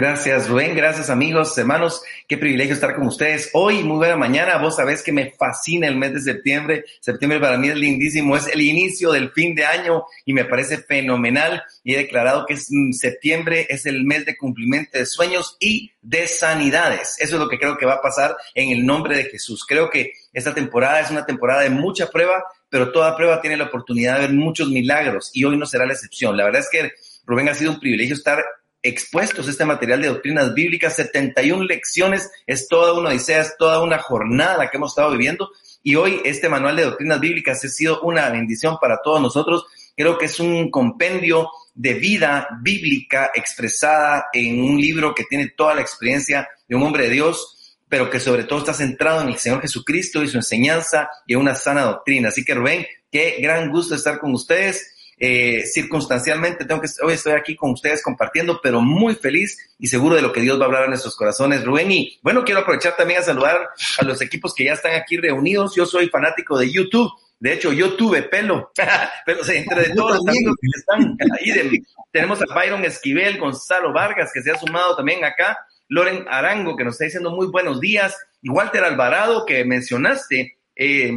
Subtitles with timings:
[0.00, 0.74] Gracias, Rubén.
[0.74, 2.02] Gracias, amigos, hermanos.
[2.26, 3.50] Qué privilegio estar con ustedes.
[3.52, 4.56] Hoy, muy buena mañana.
[4.56, 6.86] Vos sabés que me fascina el mes de septiembre.
[7.00, 8.34] Septiembre para mí es lindísimo.
[8.34, 11.62] Es el inicio del fin de año y me parece fenomenal.
[11.84, 15.92] Y he declarado que es, mm, septiembre es el mes de cumplimiento de sueños y
[16.00, 17.16] de sanidades.
[17.18, 19.66] Eso es lo que creo que va a pasar en el nombre de Jesús.
[19.68, 23.64] Creo que esta temporada es una temporada de mucha prueba, pero toda prueba tiene la
[23.64, 26.38] oportunidad de ver muchos milagros y hoy no será la excepción.
[26.38, 26.90] La verdad es que
[27.26, 28.42] Rubén ha sido un privilegio estar
[28.82, 33.98] expuestos este material de doctrinas bíblicas, 71 lecciones, es toda una odisea, es toda una
[33.98, 35.50] jornada la que hemos estado viviendo
[35.82, 39.64] y hoy este manual de doctrinas bíblicas ha sido una bendición para todos nosotros.
[39.96, 45.74] Creo que es un compendio de vida bíblica expresada en un libro que tiene toda
[45.74, 49.38] la experiencia de un hombre de Dios, pero que sobre todo está centrado en el
[49.38, 52.28] Señor Jesucristo y su enseñanza y en una sana doctrina.
[52.28, 57.34] Así que Rubén, qué gran gusto estar con ustedes eh, circunstancialmente tengo que, hoy estoy
[57.34, 60.66] aquí con ustedes compartiendo, pero muy feliz y seguro de lo que Dios va a
[60.66, 61.92] hablar en nuestros corazones, Rubén.
[61.92, 63.68] Y bueno, quiero aprovechar también a saludar
[63.98, 65.76] a los equipos que ya están aquí reunidos.
[65.76, 67.12] Yo soy fanático de YouTube.
[67.38, 68.72] De hecho, yo tuve pelo,
[69.26, 74.40] pero entre todos los amigos que están ahí, tenemos a Byron Esquivel, Gonzalo Vargas, que
[74.40, 78.48] se ha sumado también acá, Loren Arango, que nos está diciendo muy buenos días, y
[78.48, 81.12] Walter Alvarado, que mencionaste, eh,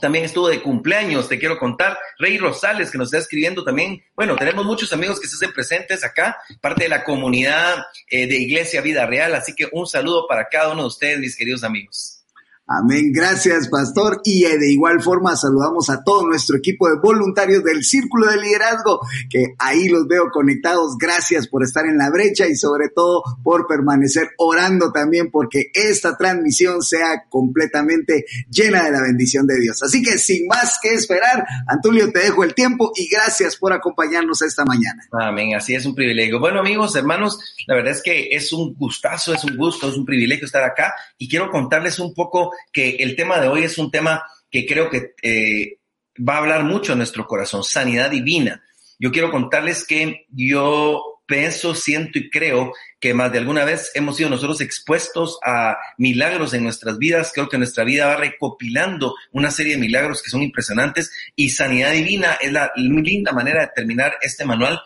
[0.00, 1.98] también estuvo de cumpleaños, te quiero contar.
[2.18, 4.02] Rey Rosales, que nos está escribiendo también.
[4.14, 8.36] Bueno, tenemos muchos amigos que se hacen presentes acá, parte de la comunidad eh, de
[8.36, 9.34] Iglesia Vida Real.
[9.34, 12.21] Así que un saludo para cada uno de ustedes, mis queridos amigos.
[12.66, 13.12] Amén.
[13.12, 14.20] Gracias, pastor.
[14.24, 18.40] Y eh, de igual forma saludamos a todo nuestro equipo de voluntarios del Círculo de
[18.40, 20.96] Liderazgo, que ahí los veo conectados.
[20.96, 26.16] Gracias por estar en la brecha y sobre todo por permanecer orando también porque esta
[26.16, 29.82] transmisión sea completamente llena de la bendición de Dios.
[29.82, 34.40] Así que sin más que esperar, Antulio, te dejo el tiempo y gracias por acompañarnos
[34.40, 35.02] esta mañana.
[35.10, 35.56] Amén.
[35.56, 36.38] Así es un privilegio.
[36.38, 40.06] Bueno, amigos, hermanos, la verdad es que es un gustazo, es un gusto, es un
[40.06, 43.90] privilegio estar acá y quiero contarles un poco que el tema de hoy es un
[43.90, 45.78] tema que creo que eh,
[46.16, 48.62] va a hablar mucho en nuestro corazón, sanidad divina.
[48.98, 54.16] Yo quiero contarles que yo pienso, siento y creo que más de alguna vez hemos
[54.16, 57.32] sido nosotros expuestos a milagros en nuestras vidas.
[57.34, 61.92] Creo que nuestra vida va recopilando una serie de milagros que son impresionantes y sanidad
[61.92, 64.80] divina es la linda manera de terminar este manual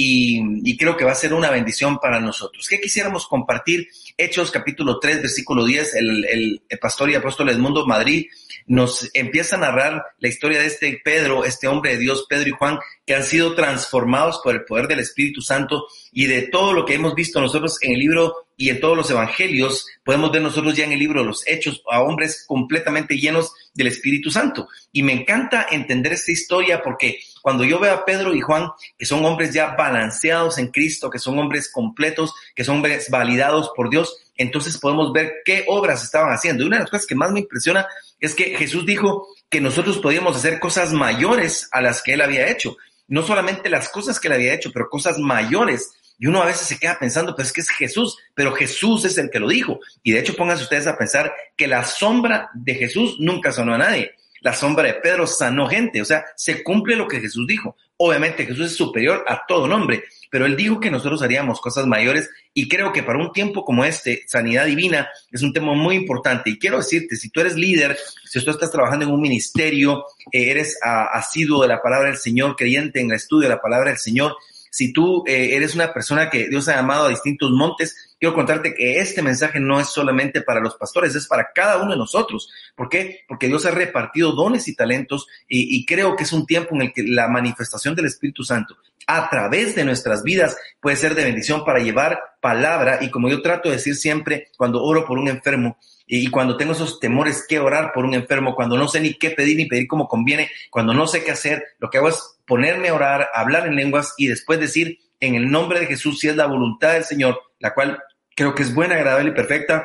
[0.00, 2.66] y, creo que va a ser una bendición para nosotros.
[2.68, 3.88] ¿Qué quisiéramos compartir?
[4.20, 8.26] Hechos capítulo 3, versículo 10, el, el, pastor y apóstol Edmundo Madrid
[8.66, 12.52] nos empieza a narrar la historia de este Pedro, este hombre de Dios, Pedro y
[12.52, 16.84] Juan, que han sido transformados por el poder del Espíritu Santo y de todo lo
[16.84, 20.74] que hemos visto nosotros en el libro y en todos los evangelios, podemos ver nosotros
[20.74, 24.66] ya en el libro los Hechos a hombres completamente llenos del Espíritu Santo.
[24.90, 29.06] Y me encanta entender esta historia porque cuando yo veo a Pedro y Juan, que
[29.06, 33.90] son hombres ya balanceados en Cristo, que son hombres completos, que son hombres validados por
[33.90, 36.62] Dios, entonces podemos ver qué obras estaban haciendo.
[36.62, 37.86] Y una de las cosas que más me impresiona
[38.20, 42.48] es que Jesús dijo que nosotros podíamos hacer cosas mayores a las que él había
[42.48, 42.76] hecho.
[43.08, 45.92] No solamente las cosas que él había hecho, pero cosas mayores.
[46.18, 49.18] Y uno a veces se queda pensando, pues es que es Jesús, pero Jesús es
[49.18, 49.80] el que lo dijo.
[50.02, 53.78] Y de hecho, pónganse ustedes a pensar que la sombra de Jesús nunca sonó a
[53.78, 54.12] nadie
[54.48, 57.76] la sombra de Pedro sanó gente, o sea, se cumple lo que Jesús dijo.
[57.98, 62.30] Obviamente Jesús es superior a todo nombre, pero él dijo que nosotros haríamos cosas mayores
[62.54, 66.48] y creo que para un tiempo como este, sanidad divina es un tema muy importante.
[66.48, 70.50] Y quiero decirte, si tú eres líder, si tú estás trabajando en un ministerio, eh,
[70.50, 73.98] eres asiduo de la palabra del Señor, creyente en el estudio de la palabra del
[73.98, 74.34] Señor,
[74.70, 78.74] si tú eh, eres una persona que Dios ha llamado a distintos montes, quiero contarte
[78.74, 82.50] que este mensaje no es solamente para los pastores, es para cada uno de nosotros.
[82.74, 83.20] ¿Por qué?
[83.28, 86.92] Porque Dios ha repartido dones y talentos y, creo que es un tiempo en el
[86.92, 88.76] que la manifestación del Espíritu Santo
[89.06, 93.40] a través de nuestras vidas puede ser de bendición para llevar palabra y como yo
[93.40, 95.78] trato de decir siempre cuando oro por un enfermo,
[96.08, 99.30] y cuando tengo esos temores que orar por un enfermo, cuando no sé ni qué
[99.30, 102.88] pedir ni pedir como conviene, cuando no sé qué hacer, lo que hago es ponerme
[102.88, 106.36] a orar, hablar en lenguas y después decir en el nombre de Jesús si es
[106.36, 108.02] la voluntad del Señor, la cual
[108.38, 109.84] creo que es buena, agradable y perfecta.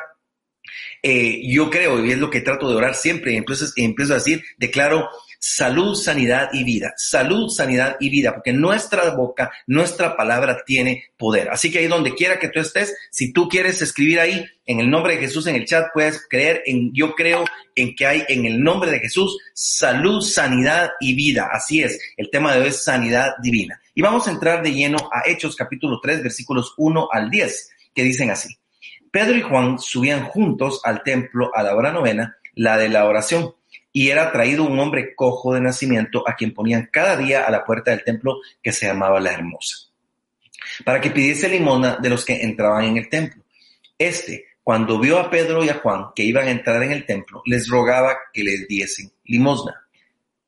[1.02, 4.44] Eh, yo creo, y es lo que trato de orar siempre, entonces empiezo a decir,
[4.58, 5.10] declaro
[5.40, 6.94] salud, sanidad y vida.
[6.96, 11.50] Salud, sanidad y vida, porque nuestra boca, nuestra palabra tiene poder.
[11.50, 14.90] Así que ahí donde quiera que tú estés, si tú quieres escribir ahí en el
[14.90, 17.44] nombre de Jesús en el chat, puedes creer en, yo creo
[17.76, 21.50] en que hay en el nombre de Jesús salud, sanidad y vida.
[21.52, 23.82] Así es, el tema de hoy es sanidad divina.
[23.96, 28.04] Y vamos a entrar de lleno a Hechos capítulo 3, versículos 1 al 10, que
[28.04, 28.58] dicen así.
[29.12, 33.54] Pedro y Juan subían juntos al templo a la hora novena, la de la oración,
[33.92, 37.64] y era traído un hombre cojo de nacimiento a quien ponían cada día a la
[37.64, 39.92] puerta del templo que se llamaba la Hermosa,
[40.84, 43.44] para que pidiese limona de los que entraban en el templo.
[43.98, 47.44] Este, cuando vio a Pedro y a Juan que iban a entrar en el templo,
[47.46, 49.88] les rogaba que les diesen limosna.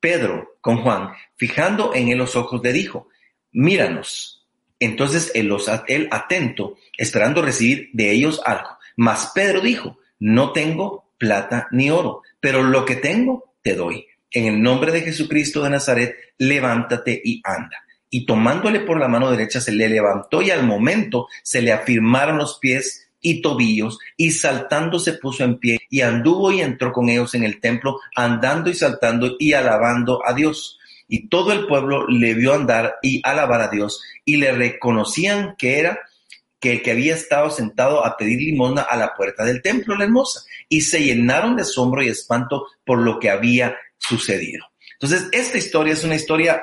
[0.00, 3.08] Pedro, con Juan, fijando en él los ojos, le dijo,
[3.52, 4.35] míranos.
[4.78, 8.68] Entonces él, los, él atento, esperando recibir de ellos algo.
[8.96, 14.06] Mas Pedro dijo, no tengo plata ni oro, pero lo que tengo te doy.
[14.30, 17.78] En el nombre de Jesucristo de Nazaret, levántate y anda.
[18.10, 22.38] Y tomándole por la mano derecha se le levantó y al momento se le afirmaron
[22.38, 27.08] los pies y tobillos y saltando se puso en pie y anduvo y entró con
[27.08, 30.78] ellos en el templo, andando y saltando y alabando a Dios.
[31.08, 35.78] Y todo el pueblo le vio andar y alabar a Dios y le reconocían que
[35.78, 36.00] era
[36.60, 40.04] que el que había estado sentado a pedir limosna a la puerta del templo, la
[40.04, 44.64] hermosa, y se llenaron de asombro y espanto por lo que había sucedido.
[44.94, 46.62] Entonces, esta historia es una historia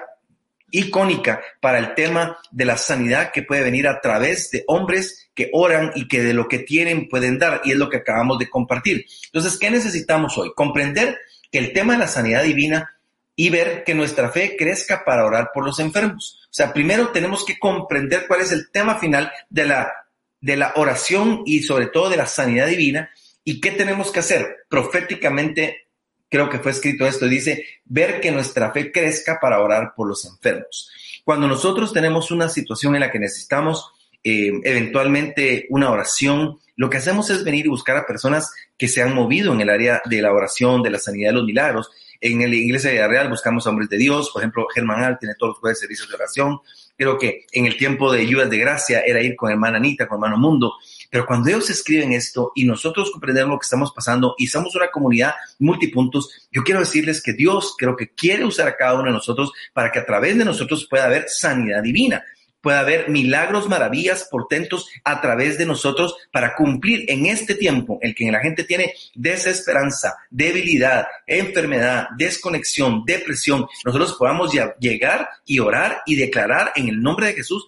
[0.72, 5.50] icónica para el tema de la sanidad que puede venir a través de hombres que
[5.54, 8.50] oran y que de lo que tienen pueden dar, y es lo que acabamos de
[8.50, 9.06] compartir.
[9.26, 10.52] Entonces, ¿qué necesitamos hoy?
[10.56, 11.18] Comprender
[11.52, 12.93] que el tema de la sanidad divina
[13.36, 16.40] y ver que nuestra fe crezca para orar por los enfermos.
[16.46, 19.92] O sea, primero tenemos que comprender cuál es el tema final de la,
[20.40, 23.10] de la oración y sobre todo de la sanidad divina
[23.44, 24.66] y qué tenemos que hacer.
[24.70, 25.88] Proféticamente,
[26.30, 30.26] creo que fue escrito esto, dice, ver que nuestra fe crezca para orar por los
[30.26, 30.92] enfermos.
[31.24, 33.92] Cuando nosotros tenemos una situación en la que necesitamos
[34.24, 39.02] eh, eventualmente una oración, lo que hacemos es venir y buscar a personas que se
[39.02, 41.92] han movido en el área de la oración, de la sanidad de los milagros,
[42.24, 45.52] en la Iglesia de Real buscamos hombres de Dios, por ejemplo, Germán Al tiene todos
[45.52, 46.60] los jueves servicios de oración.
[46.96, 50.18] Creo que en el tiempo de ayudas de gracia era ir con hermana Anita, con
[50.18, 50.76] hermano Mundo.
[51.10, 54.88] Pero cuando ellos escriben esto y nosotros comprendemos lo que estamos pasando y somos una
[54.88, 59.12] comunidad multipuntos, yo quiero decirles que Dios creo que quiere usar a cada uno de
[59.12, 62.24] nosotros para que a través de nosotros pueda haber sanidad divina
[62.64, 68.16] pueda haber milagros, maravillas, portentos a través de nosotros para cumplir en este tiempo el
[68.16, 73.68] que la gente tiene desesperanza, debilidad, enfermedad, desconexión, depresión.
[73.84, 77.68] Nosotros podamos ya llegar y orar y declarar en el nombre de Jesús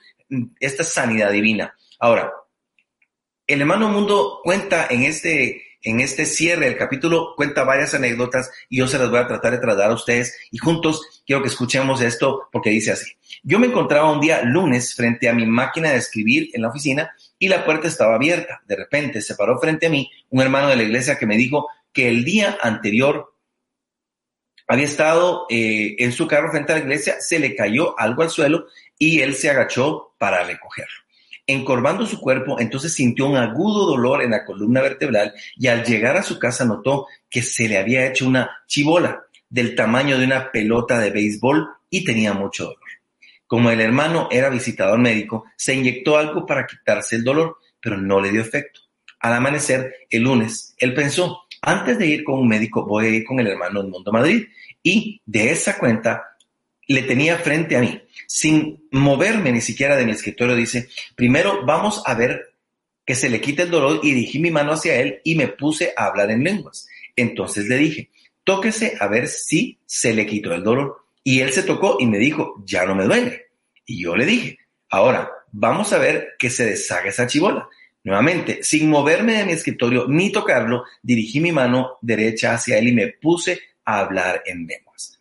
[0.61, 1.75] esta sanidad divina.
[1.99, 2.31] Ahora,
[3.47, 8.77] el hermano mundo cuenta en este en este cierre del capítulo cuenta varias anécdotas y
[8.77, 12.01] yo se las voy a tratar de trasladar a ustedes y juntos quiero que escuchemos
[12.01, 13.11] esto porque dice así.
[13.47, 17.15] Yo me encontraba un día lunes frente a mi máquina de escribir en la oficina
[17.37, 18.63] y la puerta estaba abierta.
[18.65, 21.67] De repente se paró frente a mí un hermano de la iglesia que me dijo
[21.93, 23.35] que el día anterior
[24.67, 28.31] había estado eh, en su carro frente a la iglesia, se le cayó algo al
[28.31, 28.65] suelo
[28.97, 30.95] y él se agachó para recogerlo.
[31.45, 36.17] Encorvando su cuerpo, entonces sintió un agudo dolor en la columna vertebral y al llegar
[36.17, 40.51] a su casa notó que se le había hecho una chibola del tamaño de una
[40.51, 42.84] pelota de béisbol y tenía mucho dolor.
[43.47, 48.19] Como el hermano era visitador médico, se inyectó algo para quitarse el dolor, pero no
[48.19, 48.81] le dio efecto.
[49.19, 53.25] Al amanecer, el lunes, él pensó, antes de ir con un médico, voy a ir
[53.25, 54.45] con el hermano del Mundo Madrid.
[54.83, 56.35] Y de esa cuenta,
[56.87, 62.03] le tenía frente a mí, sin moverme ni siquiera de mi escritorio, dice, primero vamos
[62.05, 62.53] a ver
[63.05, 65.93] que se le quite el dolor y dirigí mi mano hacia él y me puse
[65.95, 66.87] a hablar en lenguas.
[67.15, 68.09] Entonces le dije,
[68.43, 71.05] tóquese a ver si se le quitó el dolor.
[71.23, 73.44] Y él se tocó y me dijo, ya no me duele.
[73.85, 77.67] Y yo le dije, ahora vamos a ver que se deshaga esa chibola.
[78.03, 82.93] Nuevamente, sin moverme de mi escritorio ni tocarlo, dirigí mi mano derecha hacia él y
[82.93, 85.15] me puse a hablar en lenguas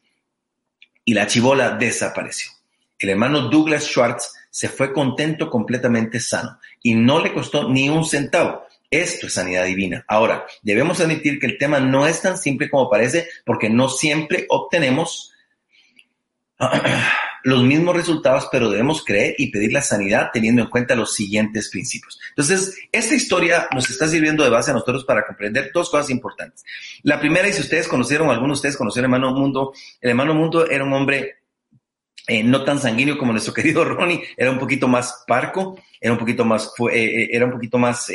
[1.05, 2.51] y la chivola desapareció.
[2.99, 8.05] El hermano Douglas Schwartz se fue contento, completamente sano y no le costó ni un
[8.05, 8.65] centavo.
[8.91, 10.05] Esto es sanidad divina.
[10.09, 14.47] Ahora, debemos admitir que el tema no es tan simple como parece porque no siempre
[14.49, 15.33] obtenemos
[17.45, 21.69] los mismos resultados, pero debemos creer y pedir la sanidad teniendo en cuenta los siguientes
[21.71, 22.19] principios.
[22.31, 26.65] Entonces, esta historia nos está sirviendo de base a nosotros para comprender dos cosas importantes.
[27.03, 30.69] La primera, y si ustedes conocieron, algunos de ustedes conocieron hermano Mundo, el hermano Mundo
[30.69, 31.37] era un hombre
[32.27, 36.19] eh, no tan sanguíneo como nuestro querido Ronnie, era un poquito más parco, era un
[36.19, 38.11] poquito más, eh, eh, era un poquito más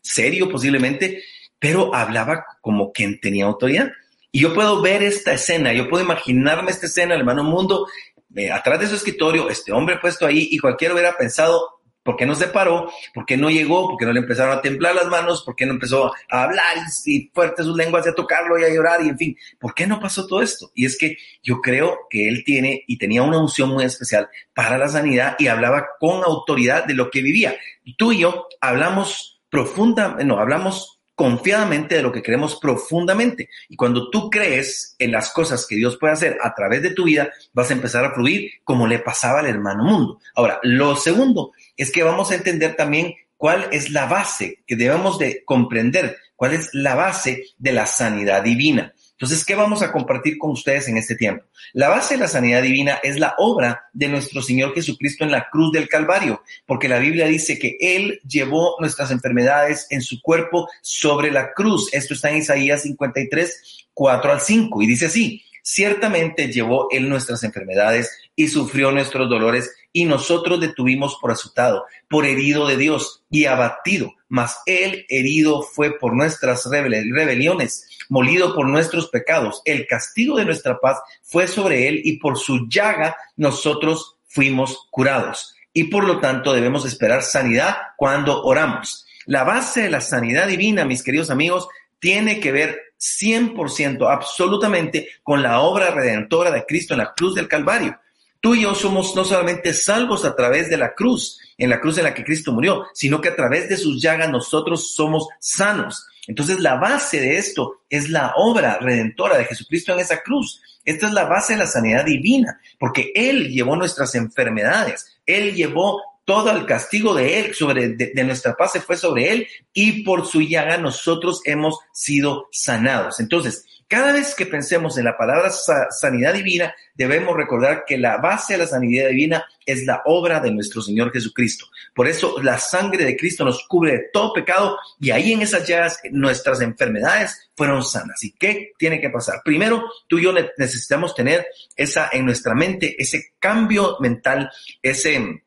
[0.00, 1.22] serio posiblemente,
[1.58, 3.92] pero hablaba como quien tenía autoridad.
[4.32, 7.88] Y yo puedo ver esta escena, yo puedo imaginarme esta escena, el hermano mundo,
[8.36, 12.24] eh, atrás de su escritorio, este hombre puesto ahí, y cualquiera hubiera pensado, ¿Por qué
[12.24, 12.90] no se paró?
[13.12, 13.88] ¿Por qué no llegó?
[13.88, 15.42] ¿Por qué no le empezaron a temblar las manos?
[15.44, 19.04] ¿Por qué no empezó a hablar y fuerte sus lenguas a tocarlo y a llorar?
[19.04, 20.70] Y en fin, ¿por qué no pasó todo esto?
[20.74, 24.78] Y es que yo creo que él tiene y tenía una unción muy especial para
[24.78, 27.54] la sanidad y hablaba con autoridad de lo que vivía.
[27.98, 33.50] Tú y yo hablamos profunda, no, hablamos confiadamente de lo que creemos profundamente.
[33.68, 37.04] Y cuando tú crees en las cosas que Dios puede hacer a través de tu
[37.04, 40.18] vida, vas a empezar a fluir como le pasaba al hermano mundo.
[40.34, 45.18] Ahora, lo segundo es que vamos a entender también cuál es la base que debemos
[45.18, 48.94] de comprender, cuál es la base de la sanidad divina.
[49.20, 51.44] Entonces, ¿qué vamos a compartir con ustedes en este tiempo?
[51.74, 55.50] La base de la sanidad divina es la obra de nuestro Señor Jesucristo en la
[55.50, 60.70] cruz del Calvario, porque la Biblia dice que Él llevó nuestras enfermedades en su cuerpo
[60.80, 61.92] sobre la cruz.
[61.92, 67.44] Esto está en Isaías 53, 4 al 5, y dice así, ciertamente llevó Él nuestras
[67.44, 73.46] enfermedades y sufrió nuestros dolores, y nosotros detuvimos por azotado, por herido de Dios y
[73.46, 79.62] abatido, mas Él herido fue por nuestras rebeliones molido por nuestros pecados.
[79.64, 85.54] El castigo de nuestra paz fue sobre él y por su llaga nosotros fuimos curados.
[85.72, 89.06] Y por lo tanto debemos esperar sanidad cuando oramos.
[89.24, 91.68] La base de la sanidad divina, mis queridos amigos,
[92.00, 97.48] tiene que ver 100%, absolutamente, con la obra redentora de Cristo en la cruz del
[97.48, 97.98] Calvario.
[98.40, 101.98] Tú y yo somos no solamente salvos a través de la cruz, en la cruz
[101.98, 106.06] en la que Cristo murió, sino que a través de sus llagas nosotros somos sanos.
[106.26, 110.62] Entonces la base de esto es la obra redentora de Jesucristo en esa cruz.
[110.84, 116.00] Esta es la base de la sanidad divina, porque Él llevó nuestras enfermedades, Él llevó
[116.24, 120.26] todo el castigo de Él sobre de, nuestra paz se fue sobre Él y por
[120.26, 123.18] su llaga nosotros hemos sido sanados.
[123.18, 128.52] Entonces, cada vez que pensemos en la palabra sanidad divina, debemos recordar que la base
[128.52, 131.66] de la sanidad divina es la obra de nuestro Señor Jesucristo.
[131.92, 135.66] Por eso la sangre de Cristo nos cubre de todo pecado y ahí en esas
[135.66, 138.22] llagas nuestras enfermedades fueron sanas.
[138.22, 139.40] ¿Y qué tiene que pasar?
[139.44, 145.42] Primero, tú y yo necesitamos tener esa en nuestra mente, ese cambio mental, ese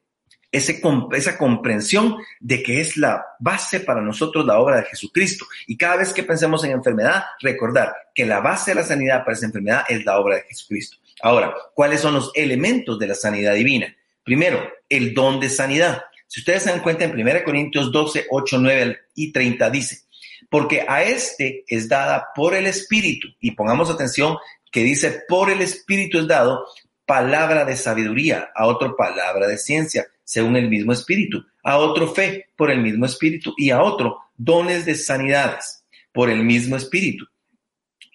[0.54, 5.46] esa comprensión de que es la base para nosotros la obra de Jesucristo.
[5.68, 9.36] Y cada vez que pensemos en enfermedad, recordar que la base de la sanidad para
[9.36, 10.98] esa enfermedad es la obra de Jesucristo.
[11.22, 13.94] Ahora, ¿cuáles son los elementos de la sanidad divina?
[14.24, 16.04] Primero, el don de sanidad.
[16.28, 20.04] Si ustedes se dan cuenta en 1 Corintios 12, 8, 9 y 30 dice,
[20.50, 24.38] porque a este es dada por el Espíritu, y pongamos atención
[24.72, 26.66] que dice, por el Espíritu es dado
[27.06, 32.48] palabra de sabiduría, a otro palabra de ciencia, según el mismo espíritu, a otro fe
[32.56, 37.25] por el mismo espíritu y a otro dones de sanidades por el mismo espíritu.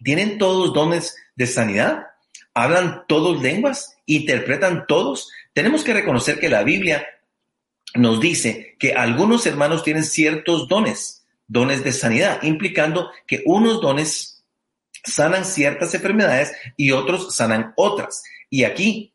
[0.02, 2.06] ¿Tienen todos dones de sanidad?
[2.54, 3.96] ¿Hablan todos lenguas?
[4.06, 5.30] ¿Interpretan todos?
[5.52, 7.06] Tenemos que reconocer que la Biblia
[7.94, 14.44] nos dice que algunos hermanos tienen ciertos dones, dones de sanidad, implicando que unos dones
[15.04, 18.22] sanan ciertas enfermedades y otros sanan otras.
[18.50, 19.14] Y aquí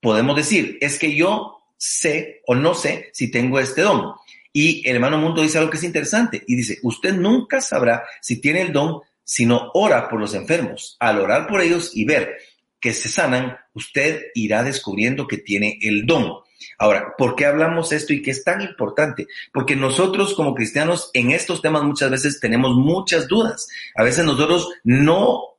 [0.00, 4.12] podemos decir, es que yo sé o no sé si tengo este don.
[4.52, 8.40] Y el hermano Mundo dice algo que es interesante y dice, usted nunca sabrá si
[8.40, 10.96] tiene el don si no ora por los enfermos.
[11.00, 12.36] Al orar por ellos y ver
[12.80, 16.40] que se sanan, usted irá descubriendo que tiene el don.
[16.78, 19.26] Ahora, ¿por qué hablamos esto y qué es tan importante?
[19.52, 23.68] Porque nosotros como cristianos en estos temas muchas veces tenemos muchas dudas.
[23.94, 25.58] A veces nosotros no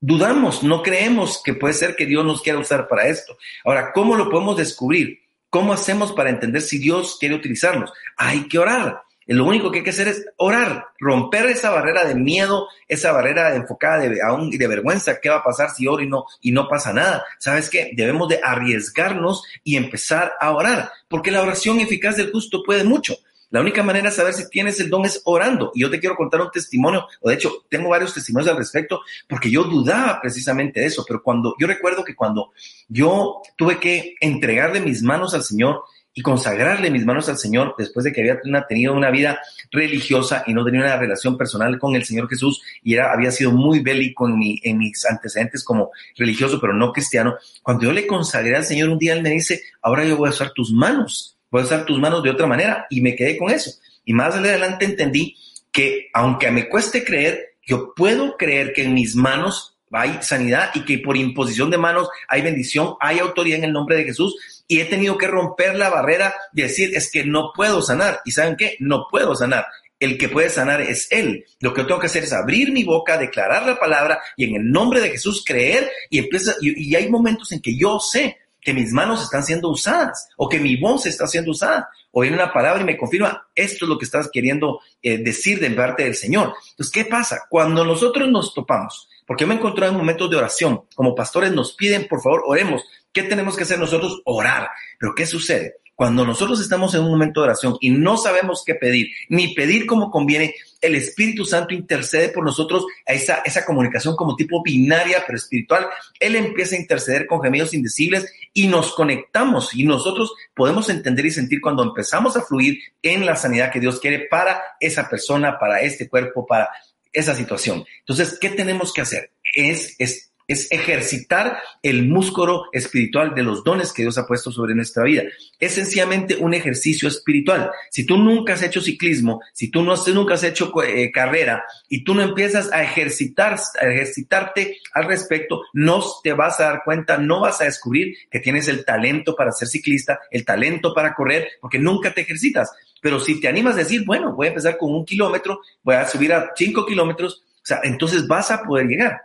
[0.00, 3.36] dudamos, no creemos que puede ser que Dios nos quiera usar para esto.
[3.64, 5.23] Ahora, ¿cómo lo podemos descubrir?
[5.54, 7.92] ¿Cómo hacemos para entender si Dios quiere utilizarnos?
[8.16, 9.02] Hay que orar.
[9.24, 13.54] Lo único que hay que hacer es orar, romper esa barrera de miedo, esa barrera
[13.54, 15.20] enfocada de, aún, de vergüenza.
[15.20, 17.24] ¿Qué va a pasar si oro y no, y no pasa nada?
[17.38, 17.92] ¿Sabes qué?
[17.94, 23.14] Debemos de arriesgarnos y empezar a orar, porque la oración eficaz del justo puede mucho.
[23.50, 25.70] La única manera de saber si tienes el don es orando.
[25.74, 29.00] Y yo te quiero contar un testimonio, o de hecho tengo varios testimonios al respecto,
[29.28, 32.52] porque yo dudaba precisamente de eso, pero cuando yo recuerdo que cuando
[32.88, 35.82] yo tuve que entregarle mis manos al Señor
[36.14, 40.54] y consagrarle mis manos al Señor después de que había tenido una vida religiosa y
[40.54, 44.28] no tenía una relación personal con el Señor Jesús y era, había sido muy bélico
[44.28, 48.90] en, en mis antecedentes como religioso, pero no cristiano, cuando yo le consagré al Señor
[48.90, 52.00] un día, Él me dice, ahora yo voy a usar tus manos puedes usar tus
[52.00, 52.84] manos de otra manera.
[52.90, 53.70] Y me quedé con eso.
[54.04, 55.36] Y más adelante entendí
[55.70, 60.84] que aunque me cueste creer, yo puedo creer que en mis manos hay sanidad y
[60.84, 64.64] que por imposición de manos hay bendición, hay autoridad en el nombre de Jesús.
[64.66, 68.20] Y he tenido que romper la barrera de decir, es que no puedo sanar.
[68.24, 68.74] ¿Y saben qué?
[68.80, 69.64] No puedo sanar.
[70.00, 71.44] el que puede sanar es Él.
[71.60, 74.72] Lo que tengo que hacer es abrir mi boca, declarar la palabra y en el
[74.72, 78.92] nombre de Jesús creer y empieza, y, hay momentos en que yo sé que mis
[78.92, 81.88] manos están siendo usadas o que mi voz está siendo usada.
[82.10, 85.60] O viene una palabra y me confirma, esto es lo que estás queriendo eh, decir
[85.60, 86.54] de parte del Señor.
[86.70, 87.42] Entonces, ¿qué pasa?
[87.50, 91.74] Cuando nosotros nos topamos, porque me he encontrado en momentos de oración, como pastores nos
[91.74, 92.82] piden, por favor, oremos.
[93.12, 94.22] ¿Qué tenemos que hacer nosotros?
[94.24, 94.68] Orar.
[94.98, 95.76] Pero ¿qué sucede?
[95.94, 99.86] Cuando nosotros estamos en un momento de oración y no sabemos qué pedir, ni pedir
[99.86, 105.22] como conviene, el Espíritu Santo intercede por nosotros a esa, esa comunicación como tipo binaria,
[105.24, 105.86] pero espiritual.
[106.18, 111.30] Él empieza a interceder con gemidos indecibles y nos conectamos y nosotros podemos entender y
[111.32, 115.80] sentir cuando empezamos a fluir en la sanidad que Dios quiere para esa persona, para
[115.82, 116.70] este cuerpo, para
[117.12, 117.84] esa situación.
[117.98, 119.32] Entonces, ¿qué tenemos que hacer?
[119.42, 124.74] Es, es es ejercitar el músculo espiritual de los dones que Dios ha puesto sobre
[124.74, 125.22] nuestra vida.
[125.58, 127.70] Es sencillamente un ejercicio espiritual.
[127.90, 132.04] Si tú nunca has hecho ciclismo, si tú no, nunca has hecho eh, carrera y
[132.04, 137.16] tú no empiezas a ejercitar, a ejercitarte al respecto, no te vas a dar cuenta,
[137.16, 141.48] no vas a descubrir que tienes el talento para ser ciclista, el talento para correr,
[141.60, 142.70] porque nunca te ejercitas.
[143.00, 146.06] Pero si te animas a decir, bueno, voy a empezar con un kilómetro, voy a
[146.06, 149.22] subir a cinco kilómetros, o sea, entonces vas a poder llegar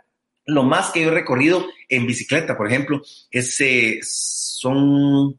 [0.50, 3.58] lo más que yo he recorrido en bicicleta, por ejemplo, es,
[4.58, 5.38] son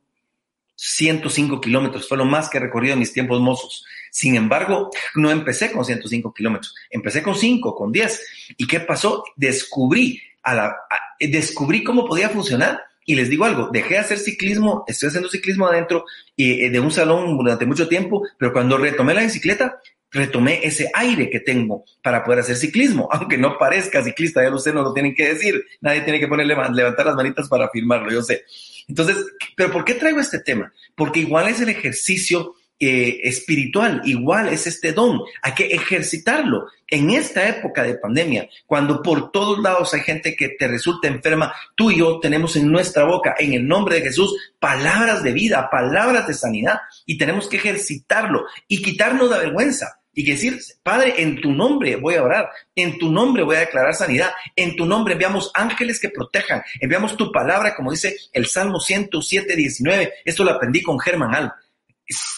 [0.75, 3.85] 105 kilómetros, fue lo más que he recorrido en mis tiempos mozos.
[4.09, 8.55] Sin embargo, no empecé con 105 kilómetros, empecé con 5, con 10.
[8.57, 9.23] ¿Y qué pasó?
[9.35, 10.75] Descubrí, a la,
[11.19, 12.81] descubrí cómo podía funcionar.
[13.03, 16.79] Y les digo algo, dejé de hacer ciclismo, estoy haciendo ciclismo adentro y, eh, de
[16.79, 19.79] un salón durante mucho tiempo, pero cuando retomé la bicicleta,
[20.11, 24.59] retomé ese aire que tengo para poder hacer ciclismo, aunque no parezca ciclista, ya lo
[24.59, 28.11] sé, no lo tienen que decir, nadie tiene que ponerle, levantar las manitas para afirmarlo,
[28.11, 28.43] yo sé.
[28.87, 29.17] Entonces,
[29.55, 30.71] ¿pero por qué traigo este tema?
[30.95, 36.65] Porque igual es el ejercicio eh, espiritual, igual es este don, hay que ejercitarlo.
[36.87, 41.53] En esta época de pandemia, cuando por todos lados hay gente que te resulta enferma,
[41.75, 45.69] tú y yo tenemos en nuestra boca, en el nombre de Jesús, palabras de vida,
[45.69, 51.39] palabras de sanidad, y tenemos que ejercitarlo y quitarnos la vergüenza y decir, Padre, en
[51.39, 55.13] tu nombre voy a orar, en tu nombre voy a declarar sanidad, en tu nombre
[55.13, 60.13] enviamos ángeles que protejan, enviamos tu palabra, como dice el Salmo 107, 19.
[60.25, 61.53] Esto lo aprendí con Germán Al.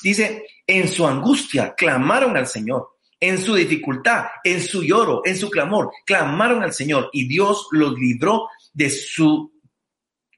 [0.04, 5.50] Dice, en su angustia clamaron al Señor, en su dificultad, en su lloro, en su
[5.50, 9.52] clamor, clamaron al Señor y Dios los libró de su...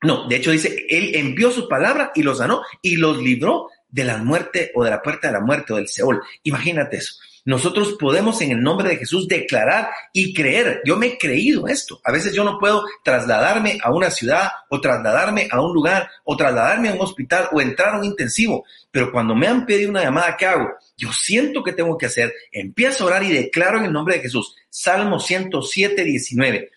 [0.03, 4.03] No, de hecho dice, Él envió su palabra y los sanó y los libró de
[4.03, 6.21] la muerte o de la puerta de la muerte o del Seol.
[6.43, 7.13] Imagínate eso.
[7.45, 10.81] Nosotros podemos en el nombre de Jesús declarar y creer.
[10.83, 12.01] Yo me he creído esto.
[12.03, 16.35] A veces yo no puedo trasladarme a una ciudad o trasladarme a un lugar o
[16.35, 18.65] trasladarme a un hospital o entrar a un intensivo.
[18.91, 20.73] Pero cuando me han pedido una llamada, ¿qué hago?
[20.97, 22.33] Yo siento que tengo que hacer.
[22.51, 24.55] Empiezo a orar y declaro en el nombre de Jesús.
[24.69, 26.71] Salmo 107, 19.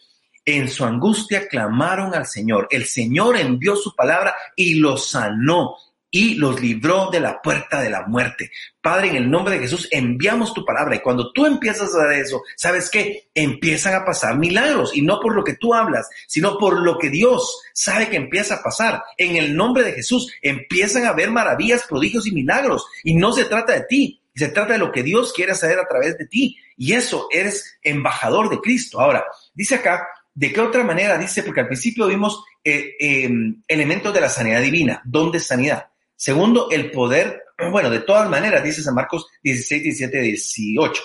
[0.44, 2.68] En su angustia clamaron al Señor.
[2.70, 5.74] El Señor envió su palabra y los sanó
[6.10, 8.50] y los libró de la puerta de la muerte.
[8.80, 12.20] Padre, en el nombre de Jesús, enviamos tu palabra y cuando tú empiezas a hacer
[12.20, 13.28] eso, ¿sabes qué?
[13.34, 17.10] Empiezan a pasar milagros y no por lo que tú hablas, sino por lo que
[17.10, 19.02] Dios sabe que empieza a pasar.
[19.16, 23.44] En el nombre de Jesús empiezan a ver maravillas, prodigios y milagros y no se
[23.44, 26.56] trata de ti, se trata de lo que Dios quiere hacer a través de ti
[26.76, 29.00] y eso eres embajador de Cristo.
[29.00, 31.18] Ahora, dice acá, ¿de qué otra manera?
[31.18, 35.88] Dice, porque al principio vimos eh, em, elementos de la sanidad divina, don de sanidad.
[36.18, 41.02] Segundo, el poder, bueno, de todas maneras, dice San Marcos 16, 17, 18.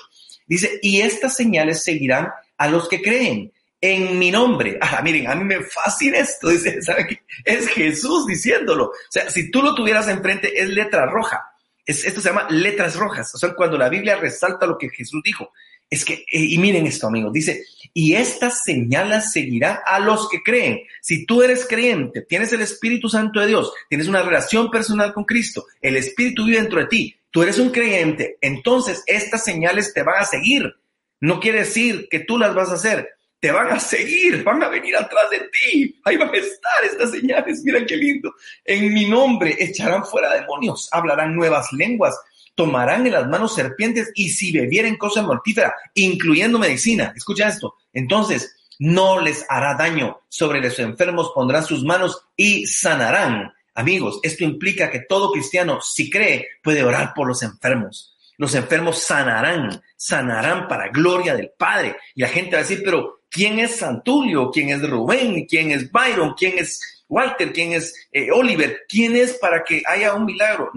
[0.47, 4.79] Dice, y estas señales seguirán a los que creen en mi nombre.
[4.81, 7.21] Ah, miren, a mí me fascina esto, dice, ¿sabe qué?
[7.45, 8.85] Es Jesús diciéndolo.
[8.85, 11.45] O sea, si tú lo tuvieras enfrente, es letra roja.
[11.85, 13.33] Es, esto se llama letras rojas.
[13.35, 15.51] O sea, cuando la Biblia resalta lo que Jesús dijo.
[15.93, 20.41] Es que, eh, y miren esto, amigos, dice, y estas señales seguirán a los que
[20.41, 20.81] creen.
[21.03, 25.23] Si tú eres creyente, tienes el Espíritu Santo de Dios, tienes una relación personal con
[25.23, 30.01] Cristo, el Espíritu vive dentro de ti, tú eres un creyente, entonces estas señales te
[30.01, 30.73] van a seguir.
[31.19, 34.69] No quiere decir que tú las vas a hacer, te van a seguir, van a
[34.69, 35.95] venir atrás de ti.
[36.05, 37.61] Ahí van a estar estas señales.
[37.63, 38.33] Mira qué lindo.
[38.65, 42.17] En mi nombre echarán fuera demonios, hablarán nuevas lenguas,
[42.55, 48.55] tomarán en las manos serpientes y si bebieren cosas mortíferas, incluyendo medicina, escucha esto, entonces
[48.79, 53.53] no les hará daño, sobre los enfermos pondrán sus manos y sanarán.
[53.75, 58.15] Amigos, esto implica que todo cristiano, si cree, puede orar por los enfermos.
[58.37, 61.95] Los enfermos sanarán, sanarán para gloria del Padre.
[62.15, 64.51] Y la gente va a decir, pero ¿quién es Santulio?
[64.51, 65.45] ¿Quién es Rubén?
[65.45, 66.33] ¿Quién es Byron?
[66.33, 67.53] ¿Quién es Walter?
[67.53, 68.81] ¿Quién es eh, Oliver?
[68.87, 70.71] ¿Quién es para que haya un milagro?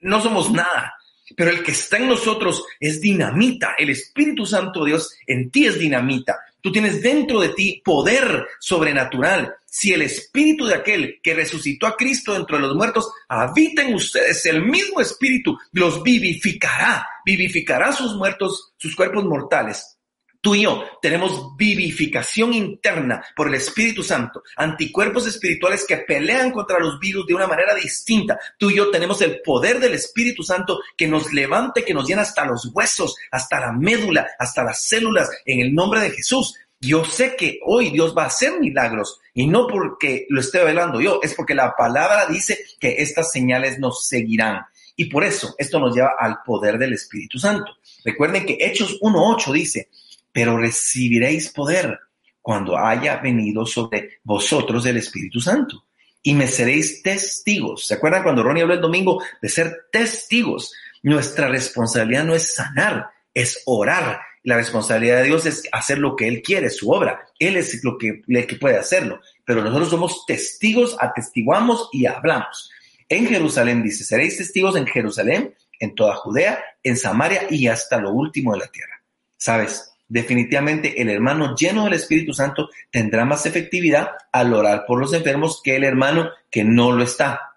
[0.00, 0.94] No somos nada.
[1.36, 3.74] Pero el que está en nosotros es dinamita.
[3.78, 6.38] El Espíritu Santo Dios en ti es dinamita.
[6.60, 9.54] Tú tienes dentro de ti poder sobrenatural.
[9.64, 13.94] Si el espíritu de aquel que resucitó a Cristo dentro de los muertos habita en
[13.94, 19.99] ustedes, el mismo espíritu los vivificará, vivificará sus muertos, sus cuerpos mortales
[20.42, 26.78] Tú y yo tenemos vivificación interna por el Espíritu Santo, anticuerpos espirituales que pelean contra
[26.78, 28.38] los virus de una manera distinta.
[28.56, 32.22] Tú y yo tenemos el poder del Espíritu Santo que nos levante, que nos llena
[32.22, 36.54] hasta los huesos, hasta la médula, hasta las células, en el nombre de Jesús.
[36.80, 41.02] Yo sé que hoy Dios va a hacer milagros y no porque lo esté velando
[41.02, 44.62] yo, es porque la palabra dice que estas señales nos seguirán.
[44.96, 47.76] Y por eso esto nos lleva al poder del Espíritu Santo.
[48.02, 49.88] Recuerden que Hechos 1.8 dice,
[50.32, 51.98] pero recibiréis poder
[52.40, 55.84] cuando haya venido sobre vosotros el Espíritu Santo.
[56.22, 57.86] Y me seréis testigos.
[57.86, 60.72] ¿Se acuerdan cuando Ronnie habló el domingo de ser testigos?
[61.02, 64.20] Nuestra responsabilidad no es sanar, es orar.
[64.42, 67.26] La responsabilidad de Dios es hacer lo que Él quiere, su obra.
[67.38, 69.20] Él es lo que, el que puede hacerlo.
[69.44, 72.70] Pero nosotros somos testigos, atestiguamos y hablamos.
[73.08, 78.12] En Jerusalén dice, seréis testigos en Jerusalén, en toda Judea, en Samaria y hasta lo
[78.12, 79.02] último de la tierra.
[79.36, 79.89] ¿Sabes?
[80.10, 85.62] Definitivamente el hermano lleno del Espíritu Santo tendrá más efectividad al orar por los enfermos
[85.62, 87.54] que el hermano que no lo está.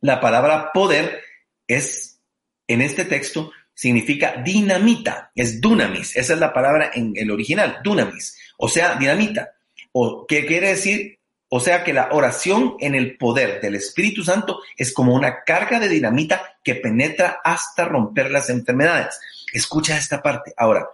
[0.00, 1.20] La palabra poder
[1.66, 2.20] es,
[2.68, 8.38] en este texto, significa dinamita, es dunamis, esa es la palabra en el original, dunamis,
[8.58, 9.54] o sea, dinamita.
[9.92, 11.18] O, ¿Qué quiere decir?
[11.48, 15.80] O sea que la oración en el poder del Espíritu Santo es como una carga
[15.80, 19.18] de dinamita que penetra hasta romper las enfermedades.
[19.52, 20.52] Escucha esta parte.
[20.56, 20.88] Ahora,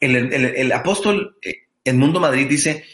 [0.00, 2.84] el, apóstol en eh, Mundo Madrid dice,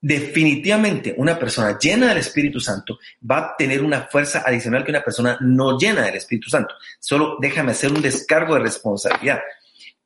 [0.00, 5.04] definitivamente una persona llena del Espíritu Santo va a tener una fuerza adicional que una
[5.04, 6.74] persona no llena del Espíritu Santo.
[6.98, 9.40] Solo déjame hacer un descargo de responsabilidad.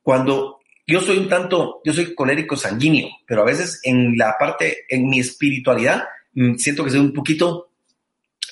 [0.01, 4.85] Cuando yo soy un tanto, yo soy colérico sanguíneo, pero a veces en la parte,
[4.87, 7.71] en mi espiritualidad, mm, siento que soy un poquito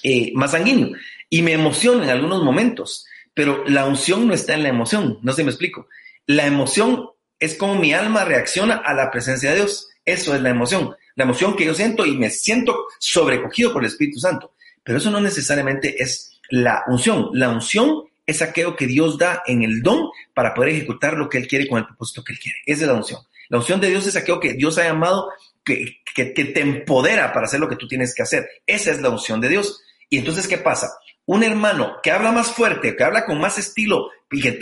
[0.03, 0.97] eh, más sanguíneo
[1.29, 5.31] y me emociono en algunos momentos, pero la unción no está en la emoción, no
[5.31, 5.87] sé si me explico.
[6.25, 7.09] La emoción
[7.39, 9.89] es como mi alma reacciona a la presencia de Dios.
[10.05, 10.95] Eso es la emoción.
[11.15, 14.53] La emoción que yo siento y me siento sobrecogido por el Espíritu Santo.
[14.83, 17.29] Pero eso no necesariamente es la unción.
[17.33, 21.37] La unción es aquello que Dios da en el don para poder ejecutar lo que
[21.37, 22.57] Él quiere con el propósito que Él quiere.
[22.65, 23.21] Esa es la unción.
[23.49, 25.29] La unción de Dios es aquello que Dios ha llamado,
[25.63, 28.47] que, que, te empodera para hacer lo que tú tienes que hacer.
[28.65, 29.81] Esa es la unción de Dios.
[30.09, 30.91] Y entonces, ¿qué pasa?
[31.25, 34.09] Un hermano que habla más fuerte, que habla con más estilo,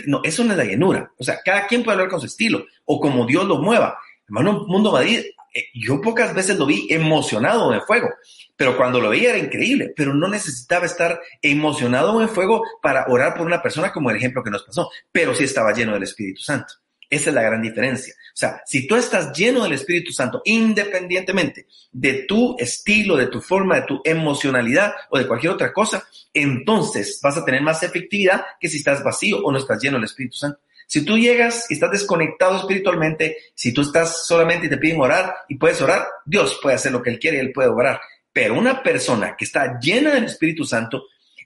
[0.06, 1.12] no, eso no es la llenura.
[1.18, 3.98] O sea, cada quien puede hablar con su estilo o como Dios lo mueva.
[4.26, 5.20] Hermano Mundo Madrid,
[5.54, 8.08] eh, yo pocas veces lo vi emocionado en el fuego,
[8.56, 13.34] pero cuando lo veía era increíble, pero no necesitaba estar emocionado en fuego para orar
[13.34, 16.40] por una persona como el ejemplo que nos pasó, pero sí estaba lleno del Espíritu
[16.40, 16.74] Santo.
[17.10, 18.14] Esa es la gran diferencia.
[18.34, 23.40] O sea, si tú estás lleno del Espíritu Santo, independientemente de tu estilo, de tu
[23.40, 28.44] forma, de tu emocionalidad o de cualquier otra cosa, entonces vas a tener más efectividad
[28.60, 30.58] que si estás vacío o no estás lleno del Espíritu Santo.
[30.88, 35.32] Si tú llegas y estás desconectado espiritualmente, si tú estás solamente y te piden orar
[35.48, 38.00] y puedes orar, Dios puede hacer lo que Él quiere y Él puede orar.
[38.32, 41.04] Pero una persona que está llena del Espíritu Santo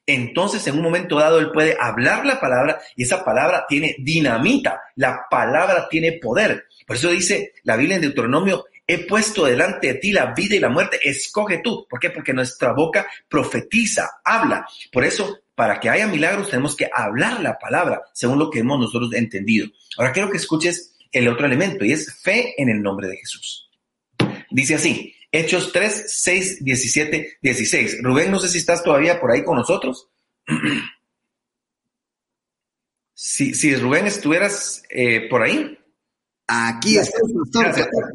[0.09, 4.81] entonces en un momento dado él puede hablar la palabra y esa palabra tiene dinamita,
[4.97, 6.65] la palabra tiene poder.
[6.87, 10.61] Por eso dice la Biblia en Deuteronomio, he puesto delante de ti la vida y
[10.61, 11.87] la muerte, escoge tú.
[11.89, 12.09] ¿Por qué?
[12.09, 14.67] Porque nuestra boca profetiza, habla.
[14.91, 18.81] Por eso, para que haya milagros tenemos que hablar la palabra, según lo que hemos
[18.81, 19.69] nosotros entendido.
[19.99, 23.69] Ahora quiero que escuches el otro elemento y es fe en el nombre de Jesús.
[24.51, 27.99] Dice así, Hechos 3, 6, 17, 16.
[28.03, 30.09] Rubén, no sé si estás todavía por ahí con nosotros.
[33.15, 35.79] si, si Rubén estuvieras eh, por ahí.
[36.47, 37.19] Aquí está.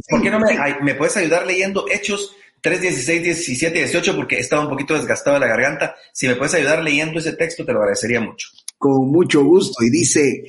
[0.10, 4.16] ¿Por qué no me, me, puedes ayudar leyendo Hechos 3, 16, 17, 18?
[4.16, 5.96] Porque estaba un poquito desgastado de la garganta.
[6.14, 8.48] Si me puedes ayudar leyendo ese texto, te lo agradecería mucho.
[8.80, 9.84] Con mucho gusto.
[9.84, 10.46] Y dice,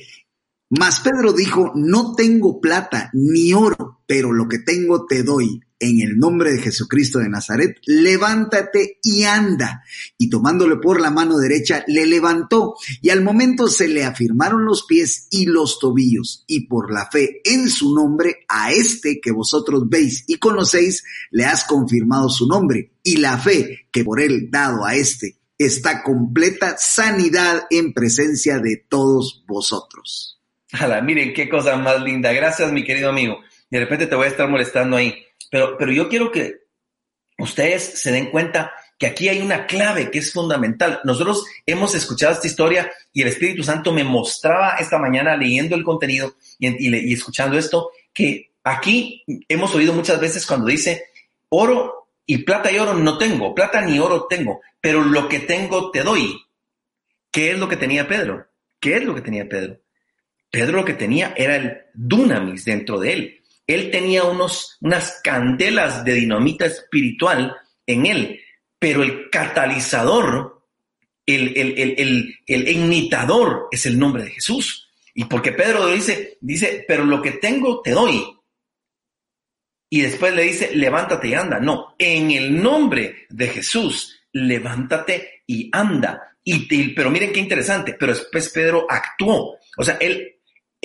[0.69, 6.01] mas Pedro dijo, no tengo plata ni oro, pero lo que tengo te doy en
[6.01, 9.83] el nombre de Jesucristo de Nazaret, levántate y anda.
[10.17, 14.85] Y tomándole por la mano derecha, le levantó, y al momento se le afirmaron los
[14.85, 19.89] pies y los tobillos, y por la fe en su nombre, a este que vosotros
[19.89, 24.85] veis y conocéis, le has confirmado su nombre, y la fe que por él dado
[24.85, 30.41] a este está completa sanidad en presencia de todos vosotros.
[31.03, 32.33] miren qué cosa más linda.
[32.33, 33.39] Gracias, mi querido amigo.
[33.69, 36.65] De repente te voy a estar molestando ahí pero, pero yo quiero que
[37.37, 41.01] ustedes se den cuenta que aquí hay una clave que es fundamental.
[41.03, 45.83] Nosotros hemos escuchado esta historia y el Espíritu Santo me mostraba esta mañana leyendo el
[45.83, 51.05] contenido y, escuchando esto, que aquí hemos oído muchas veces cuando dice,
[51.49, 55.91] oro y plata y oro no tengo, plata ni oro tengo, pero lo que tengo
[55.91, 56.41] te doy.
[57.31, 58.47] ¿Qué es lo que tenía Pedro?
[58.79, 59.81] ¿Qué es lo que tenía Pedro?
[60.49, 63.41] Pedro lo que tenía era el dunamis dentro de él.
[63.67, 67.55] Él tenía unos, unas candelas de dinamita espiritual
[67.87, 68.41] en él
[68.85, 70.61] pero el catalizador,
[71.25, 74.91] el, el, el, imitador es el nombre de Jesús.
[75.15, 78.23] Y porque Pedro dice, dice, pero lo que tengo te doy.
[79.89, 81.59] Y después le dice, levántate y anda.
[81.59, 86.37] No, en el nombre de Jesús, levántate y anda.
[86.43, 89.57] Y, pero miren qué interesante, pero después Pedro actuó.
[89.77, 90.34] O sea, él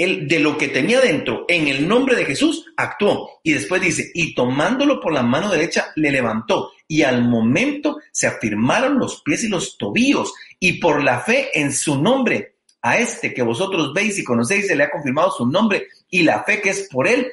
[0.02, 3.40] él de lo que tenía dentro, en el nombre de Jesús, actuó.
[3.42, 6.72] Y después dice, y tomándolo por la mano derecha, le levantó.
[6.88, 10.32] Y al momento se afirmaron los pies y los tobillos.
[10.58, 14.76] Y por la fe en su nombre, a este que vosotros veis y conocéis, se
[14.76, 15.88] le ha confirmado su nombre.
[16.08, 17.30] Y la fe que es por él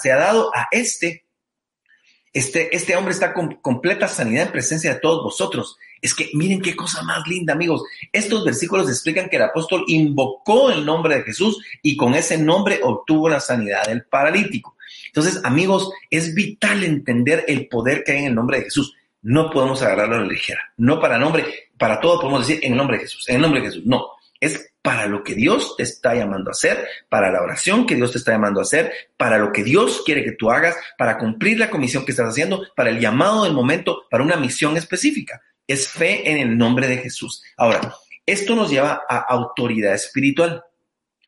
[0.00, 1.26] se ha dado a este
[2.36, 5.78] este, este hombre está con completa sanidad en presencia de todos vosotros.
[6.06, 7.82] Es que miren qué cosa más linda, amigos.
[8.12, 12.78] Estos versículos explican que el apóstol invocó el nombre de Jesús y con ese nombre
[12.80, 14.76] obtuvo la sanidad del paralítico.
[15.06, 18.94] Entonces, amigos, es vital entender el poder que hay en el nombre de Jesús.
[19.22, 20.60] No podemos agarrarlo a la ligera.
[20.76, 21.44] No para nombre,
[21.76, 23.82] para todo podemos decir en el nombre de Jesús, en el nombre de Jesús.
[23.84, 24.06] No,
[24.38, 28.12] es para lo que Dios te está llamando a hacer, para la oración que Dios
[28.12, 31.58] te está llamando a hacer, para lo que Dios quiere que tú hagas, para cumplir
[31.58, 35.42] la comisión que estás haciendo, para el llamado del momento, para una misión específica.
[35.66, 37.42] Es fe en el nombre de Jesús.
[37.56, 40.62] Ahora, esto nos lleva a autoridad espiritual,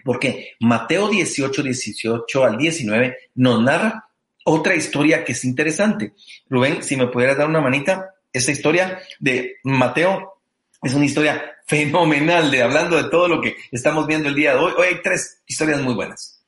[0.04, 4.08] porque Mateo 18, 18 al 19 nos narra
[4.44, 6.14] otra historia que es interesante.
[6.48, 10.40] Rubén, si me pudieras dar una manita, esta historia de Mateo
[10.82, 14.58] es una historia fenomenal de hablando de todo lo que estamos viendo el día de
[14.58, 14.72] hoy.
[14.78, 16.40] Hoy hay tres historias muy buenas.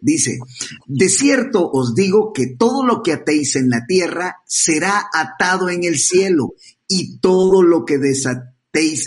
[0.00, 0.38] Dice,
[0.86, 5.84] de cierto os digo que todo lo que atéis en la tierra será atado en
[5.84, 6.54] el cielo
[6.88, 8.58] y todo lo que desatéis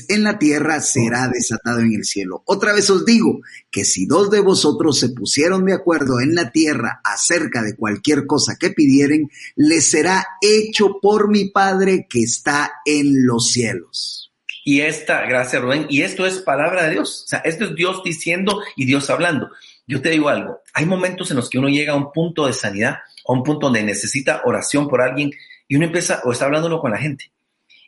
[0.09, 2.43] en la tierra será desatado en el cielo.
[2.45, 6.51] Otra vez os digo que si dos de vosotros se pusieron de acuerdo en la
[6.51, 12.71] tierra acerca de cualquier cosa que pidieren, les será hecho por mi Padre que está
[12.85, 14.31] en los cielos.
[14.63, 17.23] Y esta, gracias Rubén, y esto es palabra de Dios.
[17.25, 19.49] O sea, esto es Dios diciendo y Dios hablando.
[19.87, 22.53] Yo te digo algo, hay momentos en los que uno llega a un punto de
[22.53, 25.31] sanidad, a un punto donde necesita oración por alguien
[25.67, 27.31] y uno empieza o está hablándolo con la gente.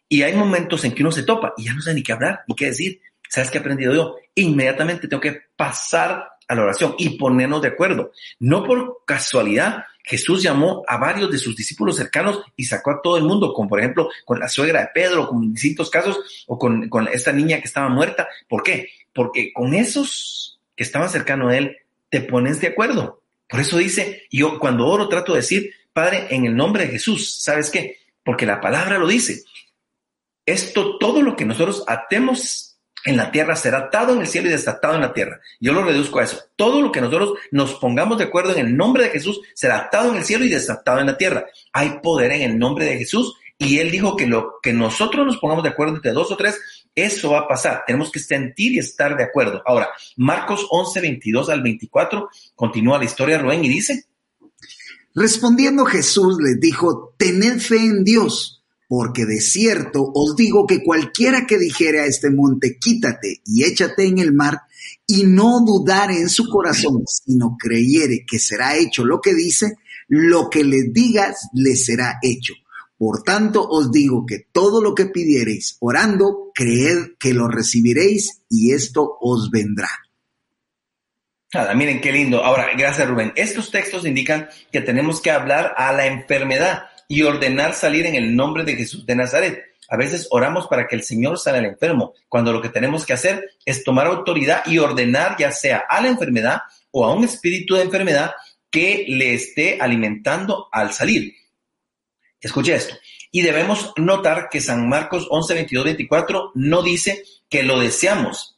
[0.10, 2.42] Y hay momentos en que uno se topa y ya no sabe ni qué hablar,
[2.48, 3.02] ni qué decir.
[3.30, 4.16] ¿Sabes qué he aprendido yo?
[4.36, 8.12] Inmediatamente tengo que pasar a la oración y ponernos de acuerdo.
[8.40, 13.18] No por casualidad, Jesús llamó a varios de sus discípulos cercanos y sacó a todo
[13.18, 16.90] el mundo, como por ejemplo con la suegra de Pedro, con distintos casos, o con,
[16.90, 18.28] con esta niña que estaba muerta.
[18.48, 18.90] ¿Por qué?
[19.14, 21.78] Porque con esos que estaban cercanos a él,
[22.10, 23.22] te pones de acuerdo.
[23.48, 27.42] Por eso dice, yo cuando oro trato de decir, Padre, en el nombre de Jesús,
[27.42, 27.98] ¿sabes qué?
[28.24, 29.44] Porque la palabra lo dice.
[30.46, 32.74] Esto, todo lo que nosotros atemos
[33.06, 35.40] en la tierra será atado en el cielo y desatado en la tierra.
[35.60, 36.42] Yo lo reduzco a eso.
[36.56, 40.12] Todo lo que nosotros nos pongamos de acuerdo en el nombre de Jesús será atado
[40.12, 41.46] en el cielo y desatado en la tierra.
[41.74, 45.38] Hay poder en el nombre de Jesús y él dijo que lo que nosotros nos
[45.38, 46.60] pongamos de acuerdo entre dos o tres,
[46.96, 47.84] eso va a pasar.
[47.86, 49.62] Tenemos que sentir y estar de acuerdo.
[49.66, 54.06] Ahora, Marcos 11, 22 al 24, continúa la historia Rubén y dice.
[55.16, 58.63] Respondiendo Jesús les dijo, tened fe en Dios
[58.96, 64.06] porque de cierto os digo que cualquiera que dijere a este monte, quítate y échate
[64.06, 64.60] en el mar,
[65.08, 69.78] y no dudare en su corazón, sino creyere que será hecho lo que dice,
[70.08, 72.54] lo que le digas le será hecho.
[72.96, 78.74] Por tanto os digo que todo lo que pidiereis orando, creed que lo recibiréis y
[78.74, 79.90] esto os vendrá.
[81.52, 82.44] Nada, miren qué lindo.
[82.44, 83.34] Ahora, gracias Rubén.
[83.36, 88.36] Estos textos indican que tenemos que hablar a la enfermedad y ordenar salir en el
[88.36, 89.64] nombre de Jesús de Nazaret.
[89.88, 93.14] A veces oramos para que el Señor salga al enfermo, cuando lo que tenemos que
[93.14, 97.76] hacer es tomar autoridad y ordenar ya sea a la enfermedad o a un espíritu
[97.76, 98.32] de enfermedad
[98.72, 101.36] que le esté alimentando al salir.
[102.42, 102.96] Escuche esto.
[103.32, 108.58] Y debemos notar que San Marcos 11, 22, 24 no dice que lo deseamos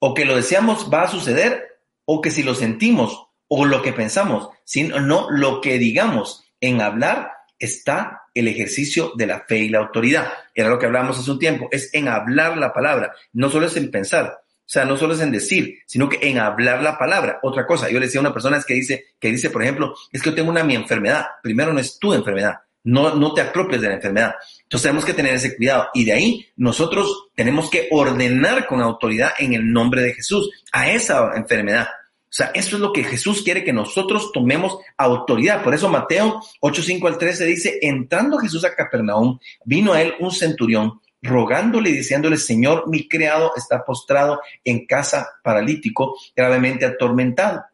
[0.00, 3.94] o que lo deseamos va a suceder o que si lo sentimos o lo que
[3.94, 9.68] pensamos, sino no lo que digamos en hablar está el ejercicio de la fe y
[9.68, 10.32] la autoridad.
[10.54, 13.76] Era lo que hablamos hace un tiempo, es en hablar la palabra, no solo es
[13.76, 17.40] en pensar, o sea, no solo es en decir, sino que en hablar la palabra.
[17.42, 20.22] Otra cosa, yo le decía a una persona que dice, que dice, por ejemplo, es
[20.22, 21.26] que yo tengo una mi enfermedad.
[21.42, 24.36] Primero no es tu enfermedad, no, no te apropies de la enfermedad.
[24.62, 25.88] Entonces tenemos que tener ese cuidado.
[25.92, 30.88] Y de ahí nosotros tenemos que ordenar con autoridad en el nombre de Jesús a
[30.88, 31.88] esa enfermedad.
[32.30, 35.64] O sea, eso es lo que Jesús quiere que nosotros tomemos autoridad.
[35.64, 40.14] Por eso Mateo 8, 5 al 13 dice, entrando Jesús a Capernaum, vino a él
[40.20, 47.64] un centurión rogándole y diciéndole, Señor, mi criado está postrado en casa paralítico, gravemente atormentado.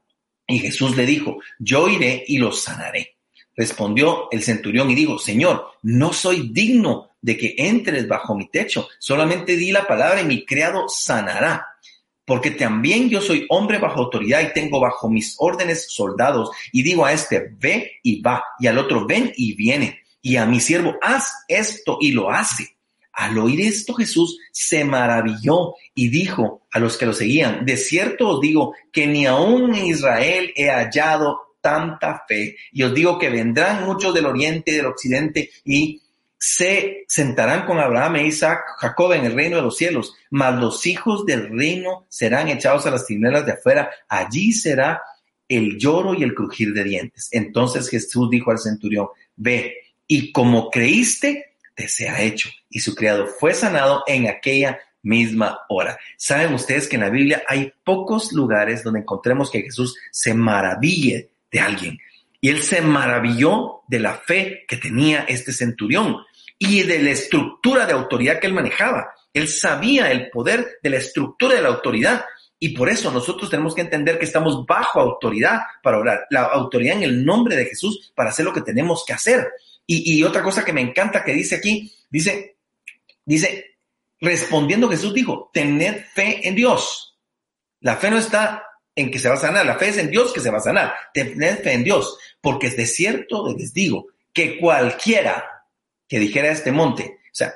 [0.47, 3.17] Y Jesús le dijo, yo iré y lo sanaré.
[3.55, 8.89] Respondió el centurión y dijo, Señor, no soy digno de que entres bajo mi techo,
[8.99, 11.67] solamente di la palabra y mi criado sanará.
[12.27, 16.51] Porque también yo soy hombre bajo autoridad y tengo bajo mis órdenes soldados.
[16.73, 20.01] Y digo a este, ve y va, y al otro, ven y viene.
[20.21, 22.77] Y a mi siervo, haz esto y lo hace.
[23.13, 28.29] Al oír esto Jesús se maravilló y dijo a los que lo seguían, de cierto
[28.29, 32.57] os digo que ni aún en Israel he hallado tanta fe.
[32.73, 36.03] Y os digo que vendrán muchos del oriente y del occidente y
[36.49, 40.87] se sentarán con Abraham e Isaac, Jacob en el reino de los cielos, mas los
[40.87, 43.91] hijos del reino serán echados a las tinieblas de afuera.
[44.09, 45.03] Allí será
[45.49, 47.29] el lloro y el crujir de dientes.
[47.33, 49.75] Entonces Jesús dijo al centurión, ve,
[50.07, 52.49] y como creíste, te sea hecho.
[52.71, 55.99] Y su criado fue sanado en aquella misma hora.
[56.17, 61.29] Saben ustedes que en la Biblia hay pocos lugares donde encontremos que Jesús se maraville
[61.51, 61.99] de alguien.
[62.41, 66.19] Y él se maravilló de la fe que tenía este centurión
[66.59, 69.13] y de la estructura de autoridad que él manejaba.
[69.33, 72.25] Él sabía el poder de la estructura de la autoridad.
[72.59, 76.97] Y por eso nosotros tenemos que entender que estamos bajo autoridad para orar, la autoridad
[76.97, 79.47] en el nombre de Jesús para hacer lo que tenemos que hacer.
[79.89, 82.57] Y, otra cosa que me encanta que dice aquí, dice,
[83.25, 83.77] dice,
[84.21, 87.17] respondiendo Jesús dijo, tened fe en Dios.
[87.81, 88.65] La fe no está
[88.97, 89.65] en que se va a sanar.
[89.65, 90.95] La fe es en Dios que se va a sanar.
[91.15, 95.56] Tened fe en Dios, porque es de cierto les digo que cualquiera
[96.09, 97.55] que dijera este monte, o sea,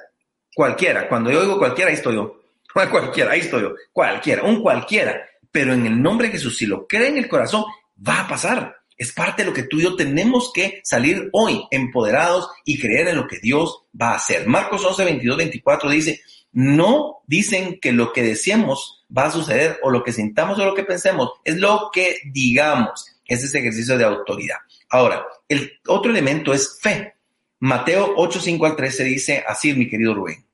[0.54, 2.36] cualquiera, cuando yo digo cualquiera, ahí estoy yo.
[2.72, 3.74] Cualquiera, ahí estoy yo.
[3.92, 5.20] Cualquiera, un cualquiera.
[5.50, 7.64] Pero en el nombre de Jesús, si lo cree en el corazón,
[8.06, 8.76] va a pasar.
[8.96, 13.08] Es parte de lo que tú y yo tenemos que salir hoy empoderados y creer
[13.08, 14.46] en lo que Dios va a hacer.
[14.46, 16.20] Marcos 11, 22, 24 dice,
[16.52, 20.74] no dicen que lo que decíamos va a suceder o lo que sintamos o lo
[20.74, 23.06] que pensemos, es lo que digamos.
[23.26, 24.58] Ese es ejercicio de autoridad.
[24.90, 27.14] Ahora, el otro elemento es fe.
[27.60, 30.44] Mateo 8, 5 al 13 dice así, mi querido Rubén.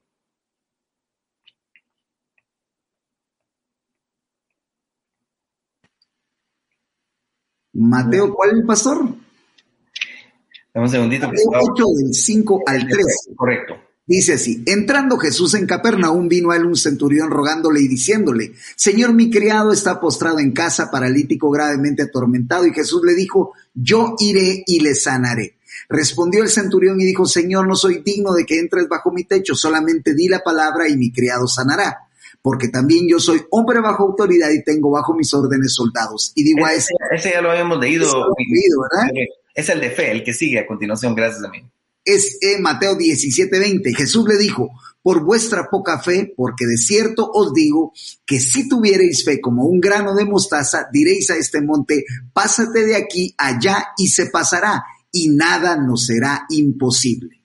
[7.75, 9.05] Mateo, ¿cuál es el pastor?
[10.75, 11.27] Dame un segundito.
[11.29, 13.35] Mateo 8 del 5 al 13.
[13.37, 13.75] Correcto.
[14.09, 19.13] Dice así, entrando Jesús en Capernaum, vino a él un centurión rogándole y diciéndole, Señor,
[19.13, 22.67] mi criado está postrado en casa, paralítico, gravemente atormentado.
[22.67, 25.56] Y Jesús le dijo, yo iré y le sanaré.
[25.89, 29.55] Respondió el centurión y dijo, Señor, no soy digno de que entres bajo mi techo,
[29.55, 31.99] solamente di la palabra y mi criado sanará.
[32.43, 36.33] Porque también yo soy hombre bajo autoridad y tengo bajo mis órdenes soldados.
[36.35, 36.95] Y digo a ese...
[37.11, 38.07] Ese ya lo habíamos leído.
[38.07, 39.11] leído ¿verdad?
[39.55, 41.69] Es el de fe, el que sigue a continuación, gracias a mí
[42.07, 43.95] es en Mateo 17:20.
[43.95, 44.71] Jesús le dijo,
[45.03, 47.93] por vuestra poca fe, porque de cierto os digo
[48.25, 52.97] que si tuviereis fe como un grano de mostaza, diréis a este monte, pásate de
[52.97, 54.83] aquí allá y se pasará,
[55.17, 57.41] y nada nos será imposible.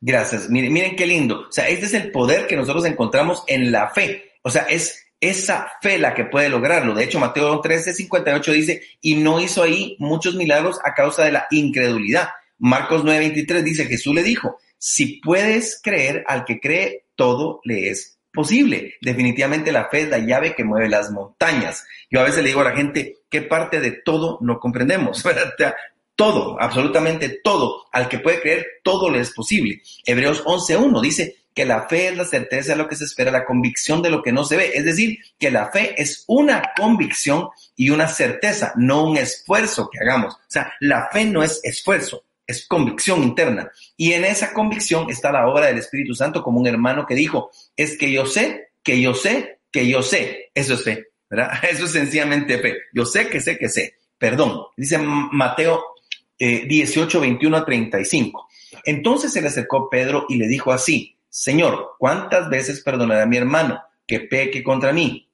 [0.00, 0.48] Gracias.
[0.48, 1.46] Miren, qué lindo.
[1.48, 4.30] O sea, este es el poder que nosotros encontramos en la fe.
[4.42, 6.94] O sea, es esa fe la que puede lograrlo.
[6.94, 11.32] De hecho, Mateo 13, 58 dice, y no hizo ahí muchos milagros a causa de
[11.32, 12.28] la incredulidad.
[12.58, 18.18] Marcos 9:23 dice, Jesús le dijo, si puedes creer, al que cree, todo le es
[18.32, 18.94] posible.
[19.00, 21.84] Definitivamente la fe es la llave que mueve las montañas.
[22.08, 25.24] Yo a veces le digo a la gente, ¿qué parte de todo no comprendemos?
[26.18, 27.86] todo, absolutamente todo.
[27.92, 29.80] Al que puede creer, todo le es posible.
[30.04, 33.44] Hebreos 11.1 dice que la fe es la certeza de lo que se espera, la
[33.44, 34.72] convicción de lo que no se ve.
[34.74, 40.00] Es decir, que la fe es una convicción y una certeza, no un esfuerzo que
[40.00, 40.34] hagamos.
[40.34, 43.70] O sea, la fe no es esfuerzo, es convicción interna.
[43.96, 47.52] Y en esa convicción está la obra del Espíritu Santo como un hermano que dijo,
[47.76, 50.50] es que yo sé, que yo sé, que yo sé.
[50.52, 51.52] Eso es fe, ¿verdad?
[51.70, 52.76] Eso es sencillamente fe.
[52.92, 53.94] Yo sé que sé que sé.
[54.18, 54.62] Perdón.
[54.76, 55.80] Dice Mateo
[56.38, 58.48] 18, 21 a 35.
[58.84, 63.36] Entonces se le acercó Pedro y le dijo así, Señor, ¿cuántas veces perdonaré a mi
[63.36, 65.28] hermano que peque contra mí?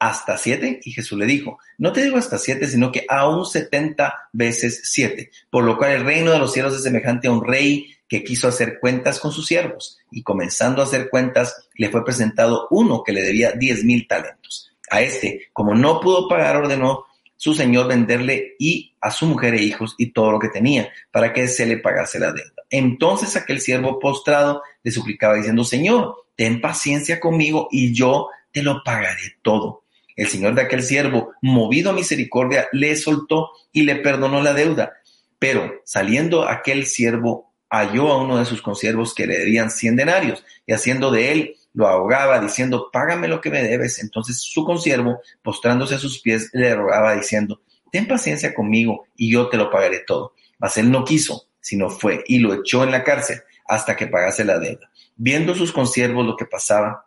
[0.00, 0.80] hasta siete?
[0.82, 5.30] Y Jesús le dijo, no te digo hasta siete, sino que aún setenta veces siete.
[5.50, 8.48] Por lo cual el reino de los cielos es semejante a un rey que quiso
[8.48, 9.98] hacer cuentas con sus siervos.
[10.10, 14.72] Y comenzando a hacer cuentas, le fue presentado uno que le debía diez mil talentos.
[14.90, 17.04] A este, como no pudo pagar, ordenó
[17.40, 21.32] su señor venderle y a su mujer e hijos y todo lo que tenía para
[21.32, 22.52] que se le pagase la deuda.
[22.68, 28.82] Entonces aquel siervo postrado le suplicaba diciendo, Señor, ten paciencia conmigo y yo te lo
[28.84, 29.84] pagaré todo.
[30.16, 34.92] El señor de aquel siervo, movido a misericordia, le soltó y le perdonó la deuda.
[35.38, 40.44] Pero saliendo aquel siervo, halló a uno de sus consiervos que le debían cien denarios
[40.66, 44.02] y haciendo de él lo ahogaba diciendo, págame lo que me debes.
[44.02, 47.60] Entonces su consiervo, postrándose a sus pies, le rogaba diciendo,
[47.90, 50.34] ten paciencia conmigo y yo te lo pagaré todo.
[50.58, 54.44] Mas él no quiso, sino fue y lo echó en la cárcel hasta que pagase
[54.44, 54.90] la deuda.
[55.16, 57.06] Viendo sus consiervos lo que pasaba,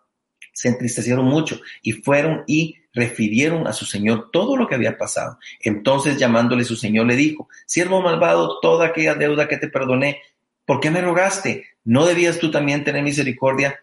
[0.54, 5.40] se entristecieron mucho y fueron y refirieron a su señor todo lo que había pasado.
[5.60, 10.22] Entonces llamándole su señor le dijo, siervo malvado, toda aquella deuda que te perdoné,
[10.66, 11.66] ¿por qué me rogaste?
[11.84, 13.80] ¿No debías tú también tener misericordia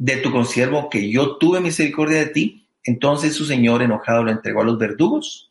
[0.00, 2.66] de tu consiervo que yo tuve misericordia de ti?
[2.82, 5.50] Entonces su señor enojado lo entregó a los verdugos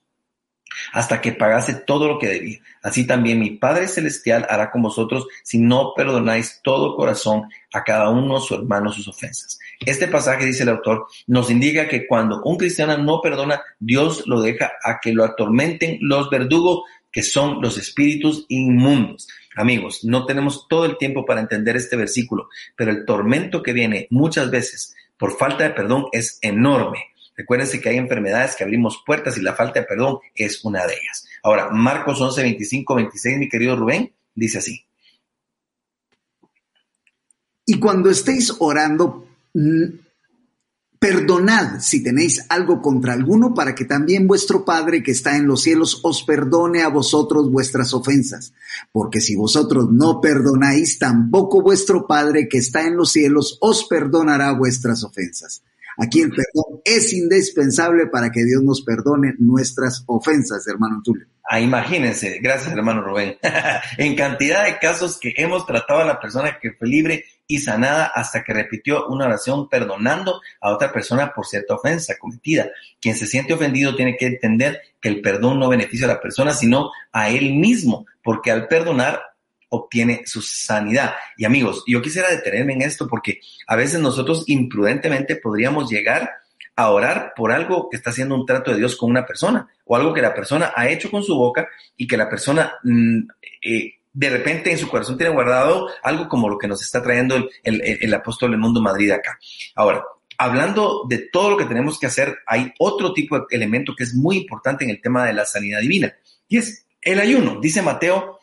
[0.91, 2.59] hasta que pagase todo lo que debía.
[2.81, 7.43] Así también mi Padre Celestial hará con vosotros si no perdonáis todo corazón
[7.73, 9.59] a cada uno su hermano sus ofensas.
[9.85, 14.41] Este pasaje, dice el autor, nos indica que cuando un cristiano no perdona, Dios lo
[14.41, 16.81] deja a que lo atormenten los verdugos,
[17.11, 19.27] que son los espíritus inmundos.
[19.55, 24.07] Amigos, no tenemos todo el tiempo para entender este versículo, pero el tormento que viene
[24.09, 27.05] muchas veces por falta de perdón es enorme.
[27.35, 30.93] Recuérdense que hay enfermedades que abrimos puertas y la falta de perdón es una de
[30.93, 31.25] ellas.
[31.41, 34.85] Ahora, Marcos 11, 25, 26, mi querido Rubén, dice así.
[37.65, 39.27] Y cuando estéis orando,
[40.99, 45.63] perdonad si tenéis algo contra alguno, para que también vuestro Padre que está en los
[45.63, 48.53] cielos os perdone a vosotros vuestras ofensas.
[48.91, 54.51] Porque si vosotros no perdonáis, tampoco vuestro Padre que está en los cielos os perdonará
[54.51, 55.63] vuestras ofensas.
[55.97, 61.27] Aquí el perdón es indispensable para que Dios nos perdone nuestras ofensas, hermano Tulio.
[61.49, 63.37] Ah, imagínense, gracias hermano Rubén,
[63.97, 68.05] en cantidad de casos que hemos tratado a la persona que fue libre y sanada
[68.05, 72.69] hasta que repitió una oración perdonando a otra persona por cierta ofensa cometida.
[73.01, 76.53] Quien se siente ofendido tiene que entender que el perdón no beneficia a la persona,
[76.53, 79.19] sino a él mismo, porque al perdonar
[79.69, 81.15] obtiene su sanidad.
[81.37, 86.29] Y amigos, yo quisiera detenerme en esto porque a veces nosotros imprudentemente podríamos llegar
[86.75, 89.95] a orar por algo que está haciendo un trato de Dios con una persona o
[89.95, 93.19] algo que la persona ha hecho con su boca y que la persona mm,
[93.63, 97.35] eh, de repente en su corazón tiene guardado algo como lo que nos está trayendo
[97.35, 99.39] el, el, el apóstol del mundo Madrid acá.
[99.75, 100.03] Ahora,
[100.37, 104.15] hablando de todo lo que tenemos que hacer, hay otro tipo de elemento que es
[104.15, 106.15] muy importante en el tema de la sanidad divina
[106.47, 107.59] y es el ayuno.
[107.61, 108.39] Dice Mateo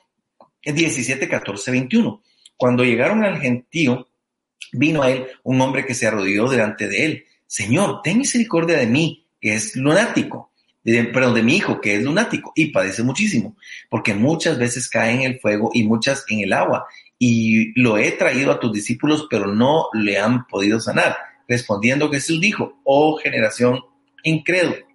[0.63, 2.23] 17, 14, 21.
[2.57, 4.09] Cuando llegaron al gentío,
[4.73, 7.25] vino a él un hombre que se arrodilló delante de él.
[7.47, 10.53] Señor, ten misericordia de mí, que es lunático.
[10.93, 13.57] De, perdón, de mi hijo, que es lunático y padece muchísimo,
[13.91, 16.87] porque muchas veces cae en el fuego y muchas en el agua.
[17.19, 21.17] Y lo he traído a tus discípulos, pero no le han podido sanar.
[21.49, 23.81] Respondiendo Jesús dijo, oh generación
[24.23, 24.87] incrédula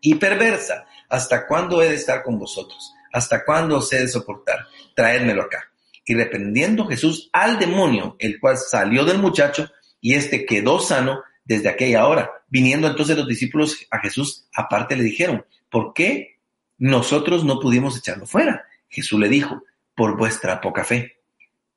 [0.00, 2.94] y perversa, ¿hasta cuándo he de estar con vosotros?
[3.12, 4.66] ¿Hasta cuándo os he de soportar?
[4.96, 5.70] Traédmelo acá.
[6.06, 11.68] Y reprendiendo Jesús al demonio, el cual salió del muchacho, y éste quedó sano desde
[11.68, 12.30] aquella hora.
[12.48, 16.38] Viniendo entonces los discípulos a Jesús, aparte le dijeron, ¿por qué
[16.78, 18.66] nosotros no pudimos echarlo fuera?
[18.88, 19.62] Jesús le dijo,
[19.94, 21.16] por vuestra poca fe.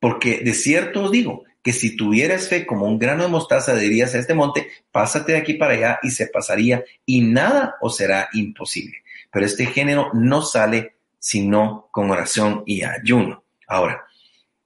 [0.00, 4.14] Porque de cierto os digo que si tuvieras fe como un grano de mostaza, dirías
[4.14, 8.28] a este monte, pásate de aquí para allá y se pasaría y nada os será
[8.34, 8.98] imposible.
[9.32, 13.42] Pero este género no sale sino con oración y ayuno.
[13.66, 14.06] Ahora,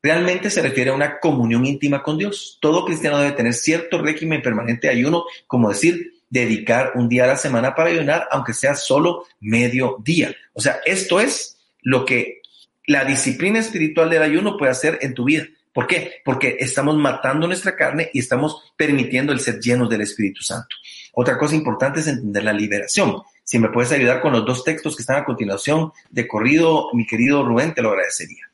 [0.03, 2.59] realmente se refiere a una comunión íntima con Dios.
[2.61, 7.29] Todo cristiano debe tener cierto régimen permanente de ayuno, como decir, dedicar un día a
[7.29, 10.35] la semana para ayunar, aunque sea solo medio día.
[10.53, 12.41] O sea, esto es lo que
[12.87, 15.47] la disciplina espiritual del ayuno puede hacer en tu vida.
[15.73, 16.15] ¿Por qué?
[16.25, 20.75] Porque estamos matando nuestra carne y estamos permitiendo el ser llenos del Espíritu Santo.
[21.13, 23.23] Otra cosa importante es entender la liberación.
[23.45, 27.07] Si me puedes ayudar con los dos textos que están a continuación de corrido, mi
[27.07, 28.51] querido Rubén, te lo agradecería.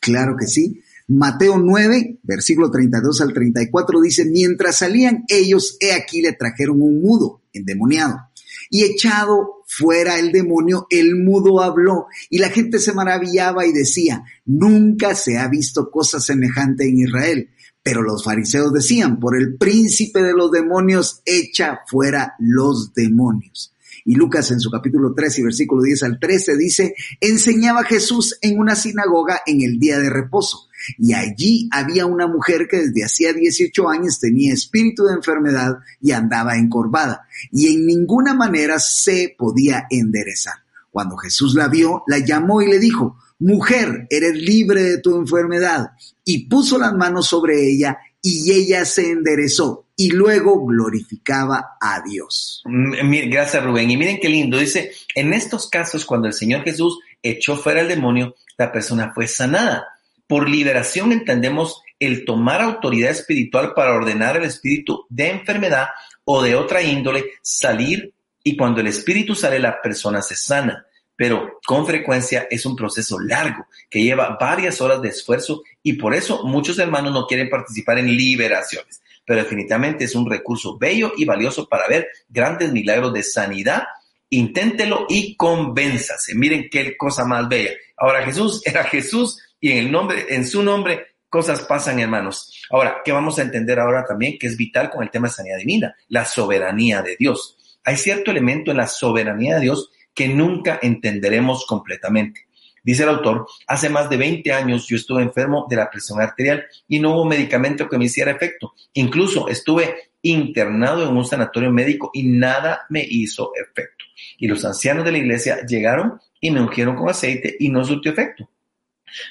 [0.00, 0.82] Claro que sí.
[1.08, 7.00] Mateo 9, versículo 32 al 34 dice, mientras salían ellos, he aquí le trajeron un
[7.00, 8.28] mudo, endemoniado.
[8.68, 14.22] Y echado fuera el demonio, el mudo habló y la gente se maravillaba y decía,
[14.44, 17.48] nunca se ha visto cosa semejante en Israel.
[17.82, 23.72] Pero los fariseos decían, por el príncipe de los demonios, echa fuera los demonios.
[24.04, 28.58] Y Lucas en su capítulo 3 y versículo 10 al 13 dice, enseñaba Jesús en
[28.58, 30.67] una sinagoga en el día de reposo.
[30.96, 36.12] Y allí había una mujer que desde hacía 18 años tenía espíritu de enfermedad y
[36.12, 40.54] andaba encorvada, y en ninguna manera se podía enderezar.
[40.90, 45.92] Cuando Jesús la vio, la llamó y le dijo, Mujer, eres libre de tu enfermedad.
[46.24, 52.62] Y puso las manos sobre ella y ella se enderezó y luego glorificaba a Dios.
[52.64, 53.90] Mm, gracias Rubén.
[53.90, 54.58] Y miren qué lindo.
[54.58, 59.28] Dice, en estos casos, cuando el Señor Jesús echó fuera al demonio, la persona fue
[59.28, 59.86] sanada.
[60.28, 65.88] Por liberación entendemos el tomar autoridad espiritual para ordenar el espíritu de enfermedad
[66.24, 68.12] o de otra índole salir
[68.44, 70.86] y cuando el espíritu sale la persona se sana
[71.18, 76.14] pero con frecuencia es un proceso largo que lleva varias horas de esfuerzo y por
[76.14, 79.02] eso muchos hermanos no quieren participar en liberaciones.
[79.26, 83.82] Pero definitivamente es un recurso bello y valioso para ver grandes milagros de sanidad.
[84.30, 86.36] Inténtelo y convénzase.
[86.36, 87.72] Miren qué cosa más bella.
[87.96, 92.64] Ahora Jesús era Jesús y en el nombre, en su nombre, cosas pasan, hermanos.
[92.70, 95.58] Ahora, ¿qué vamos a entender ahora también que es vital con el tema de sanidad
[95.58, 95.94] divina?
[96.08, 97.56] La soberanía de Dios.
[97.84, 102.48] Hay cierto elemento en la soberanía de Dios que nunca entenderemos completamente.
[102.82, 106.64] Dice el autor, hace más de 20 años yo estuve enfermo de la presión arterial
[106.86, 108.72] y no hubo medicamento que me hiciera efecto.
[108.94, 114.04] Incluso estuve internado en un sanatorio médico y nada me hizo efecto.
[114.38, 118.12] Y los ancianos de la iglesia llegaron y me ungieron con aceite y no surtió
[118.12, 118.48] efecto.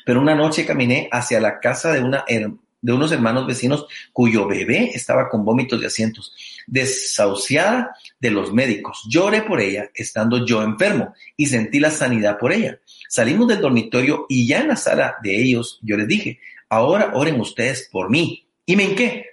[0.06, 5.44] Pero una noche caminé hacia la casa de, unos hermanos vecinos cuyo bebé estaba con
[5.44, 6.34] vómitos de asientos
[6.68, 9.04] desahuciada de los médicos.
[9.10, 12.80] Lloré por ella estando yo enfermo y sentí la sanidad por ella.
[13.10, 17.40] Salimos del dormitorio y ya en la sala de ellos yo les dije, ahora oren
[17.40, 18.48] ustedes por mí.
[18.66, 19.26] ¿Y me qué?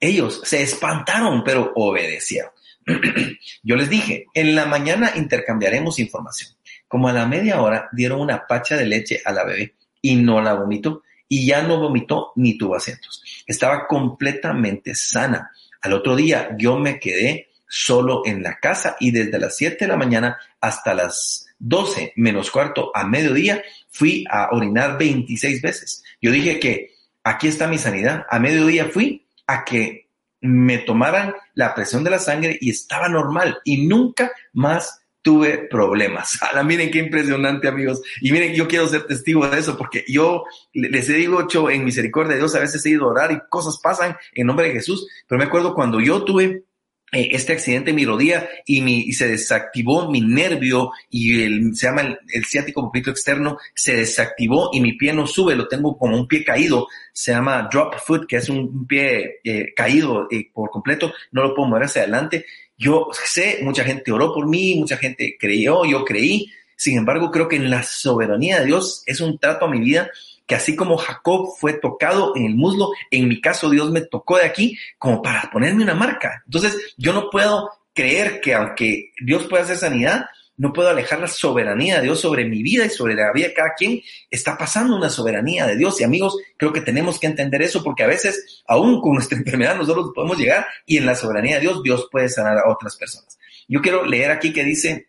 [0.00, 2.50] Ellos se espantaron, pero obedecieron.
[3.62, 6.50] yo les dije, en la mañana intercambiaremos información.
[6.88, 10.40] Como a la media hora dieron una pacha de leche a la bebé y no
[10.40, 13.22] la vomitó y ya no vomitó ni tuvo asientos.
[13.46, 15.52] Estaba completamente sana.
[15.80, 19.88] Al otro día yo me quedé solo en la casa y desde las 7 de
[19.88, 26.02] la mañana hasta las 12 menos cuarto a mediodía fui a orinar 26 veces.
[26.20, 26.90] Yo dije que
[27.22, 28.26] aquí está mi sanidad.
[28.28, 30.08] A mediodía fui a que
[30.40, 36.38] me tomaran la presión de la sangre y estaba normal y nunca más tuve problemas.
[36.42, 38.02] Ahora, miren qué impresionante, amigos.
[38.20, 42.34] Y miren, yo quiero ser testigo de eso porque yo les he dicho en misericordia
[42.34, 45.06] de Dios, a veces he ido a orar y cosas pasan en nombre de Jesús.
[45.26, 46.64] Pero me acuerdo cuando yo tuve
[47.12, 51.88] eh, este accidente en mi rodilla y, mi, se desactivó mi nervio y el, se
[51.88, 56.16] llama el, ciático poquito externo, se desactivó y mi pie no sube, lo tengo como
[56.16, 60.70] un pie caído, se llama drop foot, que es un pie eh, caído eh, por
[60.70, 62.46] completo, no lo puedo mover hacia adelante
[62.80, 66.50] yo sé, mucha gente oró por mí, mucha gente creyó, yo creí.
[66.76, 70.10] Sin embargo, creo que en la soberanía de Dios es un trato a mi vida
[70.46, 74.38] que así como Jacob fue tocado en el muslo, en mi caso Dios me tocó
[74.38, 76.42] de aquí como para ponerme una marca.
[76.46, 80.24] Entonces, yo no puedo creer que aunque Dios pueda hacer sanidad,
[80.60, 83.54] no puedo alejar la soberanía de Dios sobre mi vida y sobre la vida de
[83.54, 84.02] cada quien.
[84.30, 88.02] Está pasando una soberanía de Dios y amigos, creo que tenemos que entender eso porque
[88.02, 91.82] a veces, aún con nuestra enfermedad, nosotros podemos llegar y en la soberanía de Dios,
[91.82, 93.38] Dios puede sanar a otras personas.
[93.68, 95.08] Yo quiero leer aquí que dice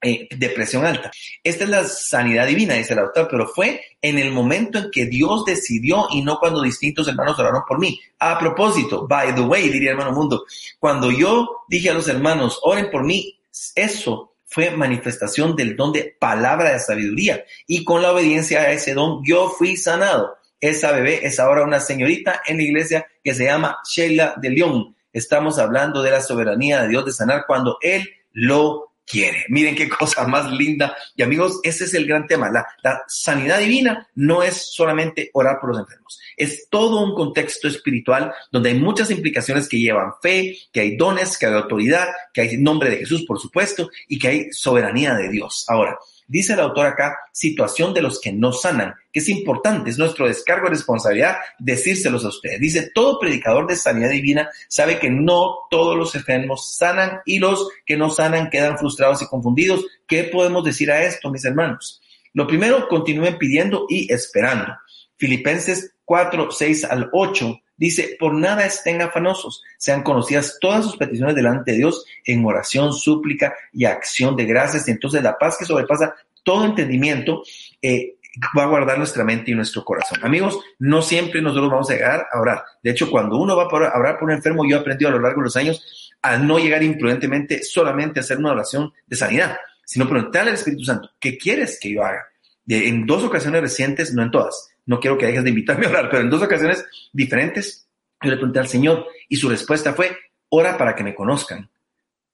[0.00, 1.10] eh, depresión alta.
[1.42, 5.06] Esta es la sanidad divina, dice el autor, pero fue en el momento en que
[5.06, 7.98] Dios decidió y no cuando distintos hermanos oraron por mí.
[8.20, 10.44] A propósito, by the way, diría hermano mundo,
[10.78, 13.40] cuando yo dije a los hermanos, oren por mí,
[13.74, 17.44] eso fue manifestación del don de palabra de sabiduría.
[17.66, 20.36] Y con la obediencia a ese don, yo fui sanado.
[20.60, 24.96] Esa bebé es ahora una señorita en la iglesia que se llama Sheila de León.
[25.12, 29.44] Estamos hablando de la soberanía de Dios de sanar cuando Él lo quiere.
[29.48, 30.96] Miren qué cosa más linda.
[31.16, 32.50] Y amigos, ese es el gran tema.
[32.50, 36.20] La, la, sanidad divina no es solamente orar por los enfermos.
[36.36, 41.38] Es todo un contexto espiritual donde hay muchas implicaciones que llevan fe, que hay dones,
[41.38, 45.28] que hay autoridad, que hay nombre de Jesús, por supuesto, y que hay soberanía de
[45.28, 45.64] Dios.
[45.68, 49.98] Ahora, Dice el autor acá, situación de los que no sanan, que es importante, es
[49.98, 52.60] nuestro descargo de responsabilidad decírselos a ustedes.
[52.60, 57.68] Dice, todo predicador de sanidad divina sabe que no todos los enfermos sanan y los
[57.84, 59.84] que no sanan quedan frustrados y confundidos.
[60.06, 62.00] ¿Qué podemos decir a esto, mis hermanos?
[62.32, 64.74] Lo primero, continúen pidiendo y esperando.
[65.16, 71.34] Filipenses 4, 6 al 8 Dice, por nada estén afanosos, sean conocidas todas sus peticiones
[71.34, 74.86] delante de Dios en oración, súplica y acción de gracias.
[74.86, 76.14] Y entonces la paz que sobrepasa
[76.44, 77.42] todo entendimiento,
[77.82, 78.16] eh,
[78.56, 80.18] va a guardar nuestra mente y nuestro corazón.
[80.22, 82.64] Amigos, no siempre nosotros vamos a llegar a orar.
[82.82, 85.20] De hecho, cuando uno va a orar por un enfermo, yo he aprendido a lo
[85.20, 89.56] largo de los años a no llegar imprudentemente solamente a hacer una oración de sanidad,
[89.84, 92.24] sino preguntarle al Espíritu Santo, ¿qué quieres que yo haga?
[92.64, 95.90] De, en dos ocasiones recientes, no en todas, no quiero que dejes de invitarme a
[95.90, 97.88] orar, pero en dos ocasiones diferentes,
[98.22, 100.16] yo le pregunté al Señor y su respuesta fue,
[100.48, 101.70] ora para que me conozcan.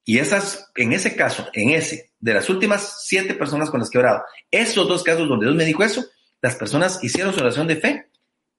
[0.03, 3.97] Y esas, en ese caso, en ese, de las últimas siete personas con las que
[3.97, 6.05] he orado, esos dos casos donde Dios me dijo eso,
[6.41, 8.07] las personas hicieron su oración de fe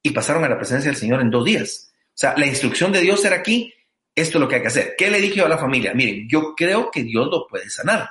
[0.03, 1.93] y pasaron a la presencia del Señor en dos días.
[2.09, 3.73] O sea, la instrucción de Dios era aquí,
[4.15, 4.95] esto es lo que hay que hacer.
[4.97, 5.95] ¿Qué le dije a la familia?
[5.95, 8.09] Miren, yo creo que Dios lo puede sanar,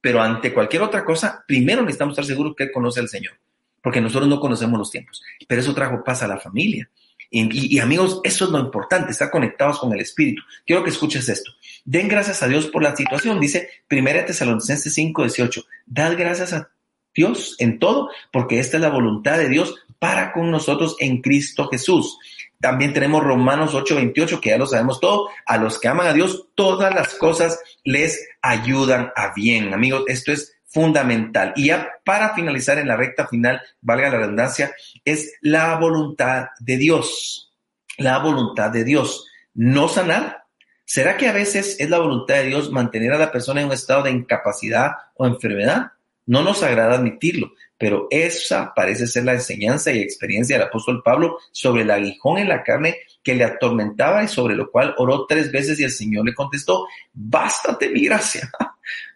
[0.00, 3.34] pero ante cualquier otra cosa, primero necesitamos estar seguros que Él conoce al Señor,
[3.82, 5.22] porque nosotros no conocemos los tiempos.
[5.46, 6.88] Pero eso trajo paz a la familia.
[7.34, 10.42] Y, amigos, eso es lo importante, estar conectados con el Espíritu.
[10.66, 11.50] Quiero que escuches esto.
[11.82, 13.40] Den gracias a Dios por la situación.
[13.40, 15.64] Dice 1 Tesalonicenses 5, 18.
[15.86, 16.70] Dad gracias a
[17.14, 21.68] Dios en todo, porque esta es la voluntad de Dios para con nosotros en Cristo
[21.68, 22.18] Jesús.
[22.60, 25.30] También tenemos Romanos 8, 28, que ya lo sabemos todo.
[25.46, 29.72] A los que aman a Dios, todas las cosas les ayudan a bien.
[29.72, 31.52] Amigos, esto es fundamental.
[31.56, 36.76] Y ya para finalizar en la recta final, valga la redundancia, es la voluntad de
[36.76, 37.52] Dios.
[37.98, 39.26] La voluntad de Dios.
[39.54, 40.44] No sanar.
[40.84, 43.72] ¿Será que a veces es la voluntad de Dios mantener a la persona en un
[43.72, 45.92] estado de incapacidad o enfermedad?
[46.26, 51.38] No nos agrada admitirlo, pero esa parece ser la enseñanza y experiencia del apóstol Pablo
[51.50, 55.50] sobre el aguijón en la carne que le atormentaba y sobre lo cual oró tres
[55.50, 58.50] veces y el Señor le contestó, bástate mi gracia,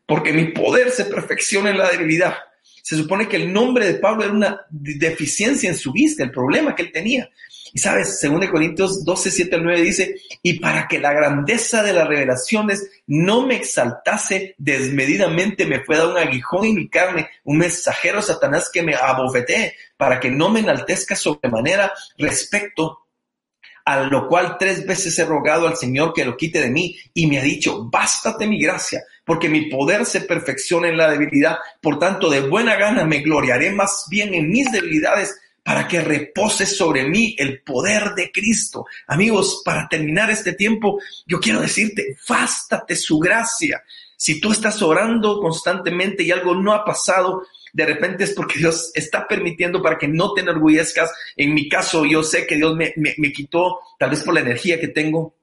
[0.06, 2.34] porque mi poder se perfecciona en la debilidad.
[2.82, 6.74] Se supone que el nombre de Pablo era una deficiencia en su vista, el problema
[6.74, 7.28] que él tenía.
[7.72, 11.82] Y sabes, según de Corintios 12, 7 al 9 dice, y para que la grandeza
[11.82, 17.28] de las revelaciones no me exaltase desmedidamente, me fue dado un aguijón en mi carne,
[17.44, 23.05] un mensajero Satanás que me abofetee, para que no me enaltezca sobremanera respecto
[23.86, 27.28] a lo cual tres veces he rogado al Señor que lo quite de mí y
[27.28, 32.00] me ha dicho, bástate mi gracia, porque mi poder se perfecciona en la debilidad, por
[32.00, 37.08] tanto de buena gana me gloriaré más bien en mis debilidades para que repose sobre
[37.08, 38.86] mí el poder de Cristo.
[39.06, 43.84] Amigos, para terminar este tiempo, yo quiero decirte, bástate su gracia.
[44.16, 47.42] Si tú estás orando constantemente y algo no ha pasado,
[47.76, 51.12] de repente es porque Dios está permitiendo para que no te enorgullezcas.
[51.36, 54.80] En mi caso, yo sé que Dios me, me quitó, tal vez por la energía
[54.80, 55.34] que tengo,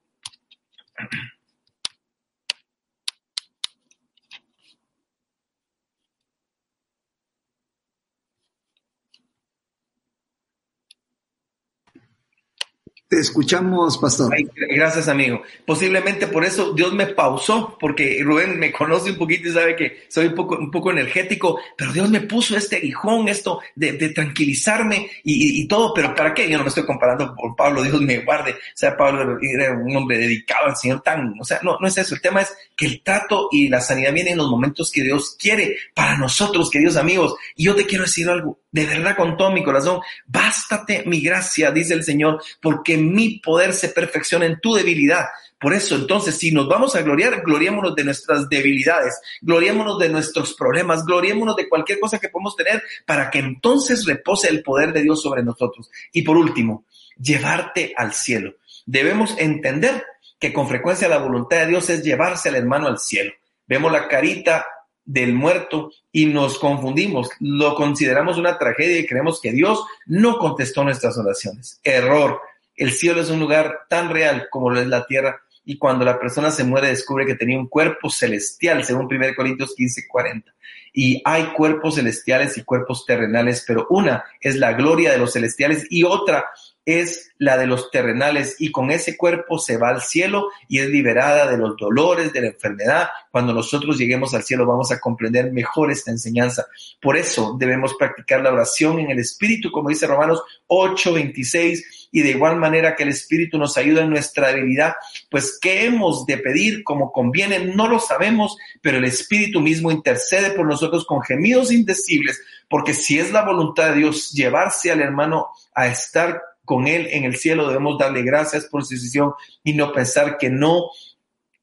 [13.14, 14.36] Te escuchamos, pastor.
[14.72, 15.44] gracias, amigo.
[15.68, 20.06] Posiblemente por eso Dios me pausó, porque Rubén me conoce un poquito y sabe que
[20.08, 25.12] soy un poco, un poco energético, pero Dios me puso este aguijón, esto de, tranquilizarme
[25.24, 26.50] y, todo, pero ¿para qué?
[26.50, 28.54] Yo no me estoy comparando con Pablo, Dios me guarde.
[28.54, 31.96] O sea, Pablo era un hombre dedicado al Señor tan, o sea, no, no es
[31.96, 32.16] eso.
[32.16, 35.38] El tema es que el trato y la sanidad vienen en los momentos que Dios
[35.40, 37.36] quiere para nosotros, queridos amigos.
[37.56, 41.70] Y yo te quiero decir algo, de verdad con todo mi corazón, bástate mi gracia,
[41.70, 45.26] dice el Señor, porque mi poder se perfecciona en tu debilidad.
[45.60, 50.56] Por eso, entonces, si nos vamos a gloriar, gloriémonos de nuestras debilidades, gloriémonos de nuestros
[50.56, 55.04] problemas, gloriémonos de cualquier cosa que podemos tener para que entonces repose el poder de
[55.04, 55.90] Dios sobre nosotros.
[56.12, 56.86] Y por último,
[57.18, 58.56] llevarte al cielo.
[58.86, 60.04] Debemos entender
[60.38, 63.32] que con frecuencia la voluntad de Dios es llevarse al hermano al cielo.
[63.66, 64.66] Vemos la carita
[65.06, 70.84] del muerto y nos confundimos, lo consideramos una tragedia y creemos que Dios no contestó
[70.84, 71.80] nuestras oraciones.
[71.84, 72.42] Error.
[72.76, 76.20] El cielo es un lugar tan real como lo es la tierra y cuando la
[76.20, 80.54] persona se muere descubre que tenía un cuerpo celestial, según 1 Corintios 15, 40.
[80.94, 85.88] Y hay cuerpos celestiales y cuerpos terrenales, pero una es la gloria de los celestiales
[85.90, 86.46] y otra
[86.86, 90.90] es la de los terrenales y con ese cuerpo se va al cielo y es
[90.90, 93.10] liberada de los dolores, de la enfermedad.
[93.32, 96.66] Cuando nosotros lleguemos al cielo vamos a comprender mejor esta enseñanza.
[97.02, 102.30] Por eso debemos practicar la oración en el Espíritu, como dice Romanos 8:26, y de
[102.30, 104.94] igual manera que el Espíritu nos ayuda en nuestra debilidad,
[105.32, 110.52] pues qué hemos de pedir como conviene, no lo sabemos, pero el Espíritu mismo intercede
[110.52, 112.40] por nosotros con gemidos indecibles,
[112.70, 117.24] porque si es la voluntad de Dios llevarse al hermano a estar con Él en
[117.24, 119.34] el cielo, debemos darle gracias por su decisión
[119.64, 120.92] y no pensar que no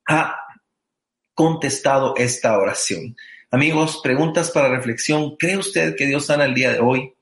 [0.06, 0.34] ha
[1.32, 3.16] contestado esta oración.
[3.52, 5.36] Amigos, preguntas para reflexión.
[5.36, 7.14] ¿Cree usted que Dios sana el día de hoy?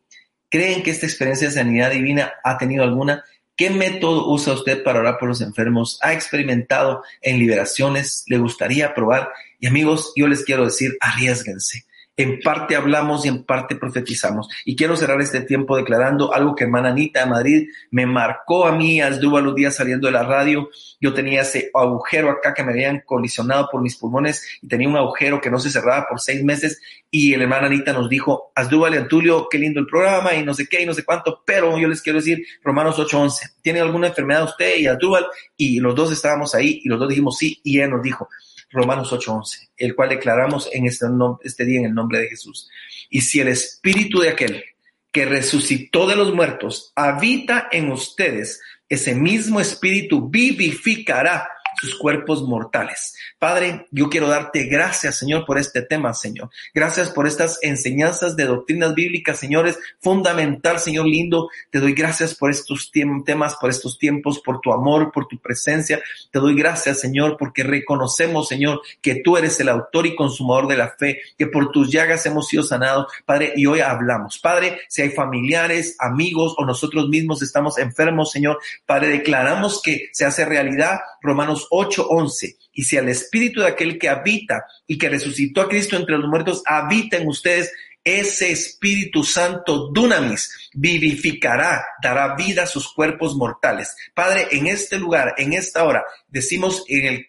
[0.51, 3.25] ¿Creen que esta experiencia de sanidad divina ha tenido alguna?
[3.57, 5.99] ¿Qué método usa usted para orar por los enfermos?
[6.01, 8.25] ¿Ha experimentado en liberaciones?
[8.29, 9.31] ¿Le gustaría probar?
[9.59, 11.85] Y amigos, yo les quiero decir, arriesguense.
[12.19, 14.49] En parte hablamos y en parte profetizamos.
[14.65, 18.73] Y quiero cerrar este tiempo declarando algo que hermana Anita de Madrid me marcó a
[18.73, 20.69] mí, a los días saliendo de la radio.
[21.01, 24.97] Yo tenía ese agujero acá que me habían colisionado por mis pulmones y tenía un
[24.97, 26.81] agujero que no se cerraba por seis meses.
[27.09, 30.55] Y el hermana Anita nos dijo, Asdúbal y Antulio, qué lindo el programa y no
[30.55, 34.09] sé qué y no sé cuánto, pero yo les quiero decir, Romanos 8:11, ¿tiene alguna
[34.09, 35.25] enfermedad usted y Asdúbal?
[35.57, 38.29] Y los dos estábamos ahí y los dos dijimos sí y él nos dijo,
[38.71, 41.07] Romanos 8:11, el cual declaramos en este,
[41.43, 42.69] este día en el nombre de Jesús.
[43.11, 44.65] Y si el espíritu de aquel
[45.13, 51.49] que resucitó de los muertos habita en ustedes, ese mismo espíritu vivificará
[51.81, 53.15] sus cuerpos mortales.
[53.39, 56.51] Padre, yo quiero darte gracias, Señor, por este tema, Señor.
[56.75, 61.49] Gracias por estas enseñanzas de doctrinas bíblicas, señores, fundamental, Señor lindo.
[61.71, 62.91] Te doy gracias por estos
[63.25, 66.03] temas, por estos tiempos, por tu amor, por tu presencia.
[66.31, 70.77] Te doy gracias, Señor, porque reconocemos, Señor, que tú eres el autor y consumador de
[70.77, 74.39] la fe, que por tus llagas hemos sido sanados, Padre, y hoy hablamos.
[74.39, 80.25] Padre, si hay familiares, amigos o nosotros mismos estamos enfermos, Señor, Padre, declaramos que se
[80.25, 85.63] hace realidad Romanos 8:11 y si el espíritu de aquel que habita y que resucitó
[85.63, 87.73] a Cristo entre los muertos habita en ustedes,
[88.05, 93.97] ese Espíritu Santo, dunamis, vivificará, dará vida a sus cuerpos mortales.
[94.15, 97.27] Padre, en este lugar, en esta hora, decimos en el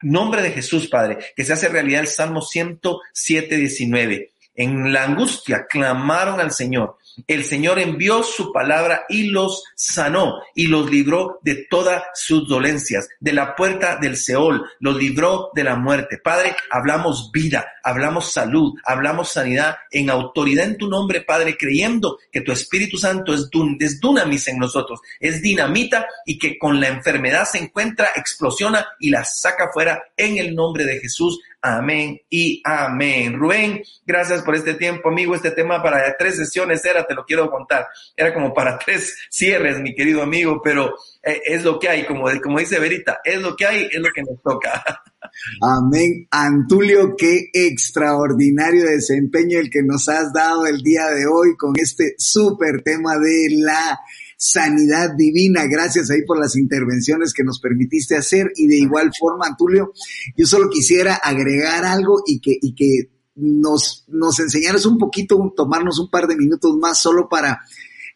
[0.00, 4.30] nombre de Jesús, Padre, que se hace realidad el Salmo 107, 19.
[4.54, 10.66] En la angustia clamaron al Señor el Señor envió su palabra y los sanó y
[10.66, 15.76] los libró de todas sus dolencias, de la puerta del Seol, los libró de la
[15.76, 16.18] muerte.
[16.22, 22.40] Padre, hablamos vida, hablamos salud, hablamos sanidad en autoridad en tu nombre, Padre, creyendo que
[22.40, 27.44] tu Espíritu Santo es, dun, dunamis en nosotros, es dinamita y que con la enfermedad
[27.44, 31.40] se encuentra, explosiona y la saca fuera en el nombre de Jesús.
[31.66, 33.38] Amén y amén.
[33.38, 35.34] Rubén, gracias por este tiempo, amigo.
[35.34, 37.86] Este tema para tres sesiones era, te lo quiero contar.
[38.14, 42.28] Era como para tres cierres, mi querido amigo, pero eh, es lo que hay, como,
[42.58, 44.84] dice Verita, es lo que hay, es lo que nos toca.
[45.62, 46.28] Amén.
[46.30, 52.14] Antulio, qué extraordinario desempeño el que nos has dado el día de hoy con este
[52.18, 54.00] súper tema de la
[54.46, 55.64] sanidad divina.
[55.66, 59.94] Gracias ahí por las intervenciones que nos permitiste hacer y de igual forma, Antulio,
[60.36, 65.98] yo solo quisiera agregar algo y que, y que nos, nos enseñaras un poquito, tomarnos
[65.98, 67.62] un par de minutos más solo para,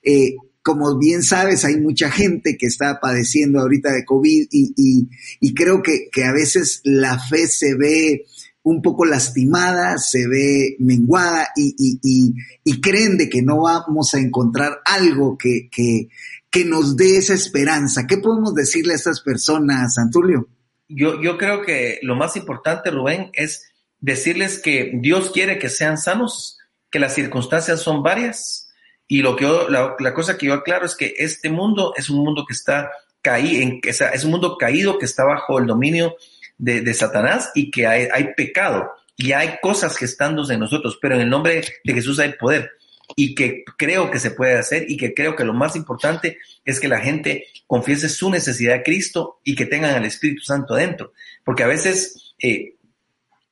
[0.03, 5.09] eh, como bien sabes, hay mucha gente que está padeciendo ahorita de COVID y, y,
[5.41, 8.27] y creo que, que a veces la fe se ve
[8.69, 15.39] un poco lastimada, se ve menguada y, creen de que no vamos a encontrar algo
[15.39, 16.09] que, que,
[16.51, 18.07] que, nos dé esa esperanza.
[18.07, 20.49] ¿Qué podemos decirle a estas personas, Antulio?
[20.89, 25.99] Yo, yo creo que lo más importante, Rubén, es decirles que Dios quiere que sean
[25.99, 26.59] sanos,
[26.91, 28.71] que las circunstancias son varias
[29.07, 32.23] y lo que la, la, cosa que yo aclaro es que este mundo es un
[32.23, 32.91] mundo que está
[33.23, 36.15] caído, es un mundo caído que está bajo el dominio
[36.59, 41.31] de, Satanás y que hay, pecado y hay cosas gestándose en nosotros, pero en el
[41.31, 42.73] nombre de Jesús hay poder
[43.17, 46.79] y que creo que se puede hacer y que creo que lo más importante es
[46.79, 51.13] que la gente confiese su necesidad de Cristo y que tengan al Espíritu Santo dentro,
[51.45, 52.75] porque a veces eh,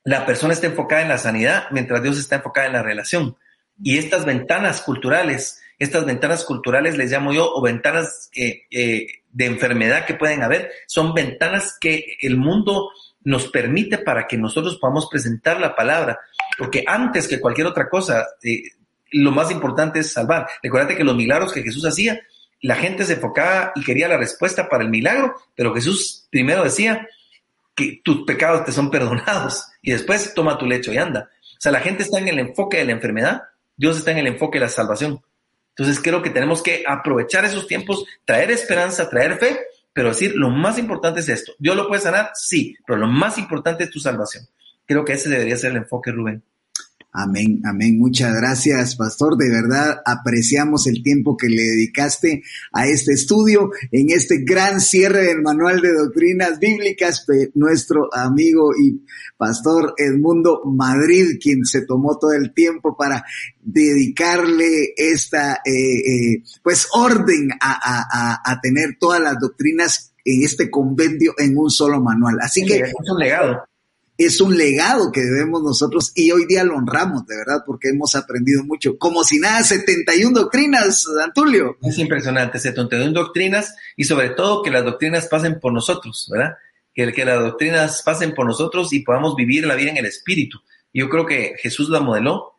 [0.03, 3.35] la persona está enfocada en la sanidad mientras Dios está enfocada en la relación.
[3.81, 9.07] Y estas ventanas culturales, estas ventanas culturales les llamo yo, o ventanas eh, eh,
[9.37, 12.89] de enfermedad que pueden haber, son ventanas que el mundo
[13.23, 16.19] nos permite para que nosotros podamos presentar la palabra,
[16.57, 18.63] porque antes que cualquier otra cosa, eh,
[19.11, 20.47] lo más importante es salvar.
[20.63, 22.19] Recuerda que los milagros que Jesús hacía,
[22.63, 27.07] la gente se enfocaba y quería la respuesta para el milagro, pero Jesús primero decía
[27.75, 31.29] que tus pecados te son perdonados y después toma tu lecho y anda.
[31.43, 33.43] O sea, la gente está en el enfoque de la enfermedad,
[33.75, 35.21] Dios está en el enfoque de la salvación.
[35.77, 39.59] Entonces creo que tenemos que aprovechar esos tiempos, traer esperanza, traer fe,
[39.93, 41.53] pero decir, lo más importante es esto.
[41.59, 42.31] ¿Dios lo puede sanar?
[42.33, 44.47] Sí, pero lo más importante es tu salvación.
[44.85, 46.43] Creo que ese debería ser el enfoque, Rubén.
[47.19, 47.97] Amén, amén.
[47.97, 49.37] Muchas gracias, pastor.
[49.37, 55.23] De verdad apreciamos el tiempo que le dedicaste a este estudio en este gran cierre
[55.23, 57.25] del manual de doctrinas bíblicas.
[57.55, 59.01] Nuestro amigo y
[59.35, 63.25] pastor Edmundo Madrid, quien se tomó todo el tiempo para
[63.63, 70.69] dedicarle esta, eh, eh, pues, orden a, a, a tener todas las doctrinas en este
[70.69, 72.37] convenio en un solo manual.
[72.41, 73.63] Así que es un legado
[74.17, 78.15] es un legado que debemos nosotros y hoy día lo honramos, de verdad, porque hemos
[78.15, 78.97] aprendido mucho.
[78.97, 81.77] Como si nada, 71 doctrinas, Antulio.
[81.83, 86.55] Es impresionante, 71 doctrinas y sobre todo que las doctrinas pasen por nosotros, ¿verdad?
[86.95, 90.59] Que, que las doctrinas pasen por nosotros y podamos vivir la vida en el Espíritu.
[90.91, 92.55] Yo creo que Jesús la modeló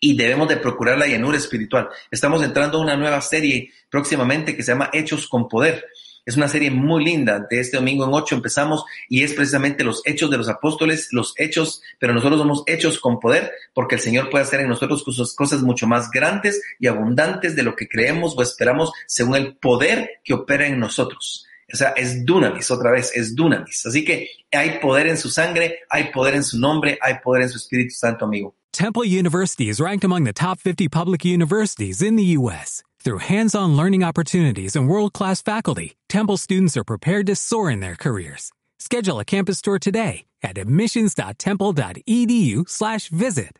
[0.00, 1.90] y debemos de procurar la llenura espiritual.
[2.10, 5.84] Estamos entrando a una nueva serie próximamente que se llama Hechos con Poder.
[6.24, 7.46] Es una serie muy linda.
[7.50, 11.34] De este domingo en 8 empezamos y es precisamente los hechos de los apóstoles, los
[11.36, 15.04] hechos, pero nosotros somos hechos con poder porque el Señor puede hacer en nosotros
[15.36, 20.10] cosas, mucho más grandes y abundantes de lo que creemos o esperamos según el poder
[20.22, 21.46] que opera en nosotros.
[21.72, 23.86] O sea, es dunamis, otra vez, es dunamis.
[23.86, 27.48] Así que hay poder en su sangre, hay poder en su nombre, hay poder en
[27.48, 28.54] su Espíritu Santo, amigo.
[28.72, 32.82] Temple University is ranked among the top 50 public universities in the U.S.
[33.00, 37.96] Through hands-on learning opportunities and world-class faculty, Temple students are prepared to soar in their
[37.96, 38.52] careers.
[38.78, 43.58] Schedule a campus tour today at admissions.temple.edu/visit.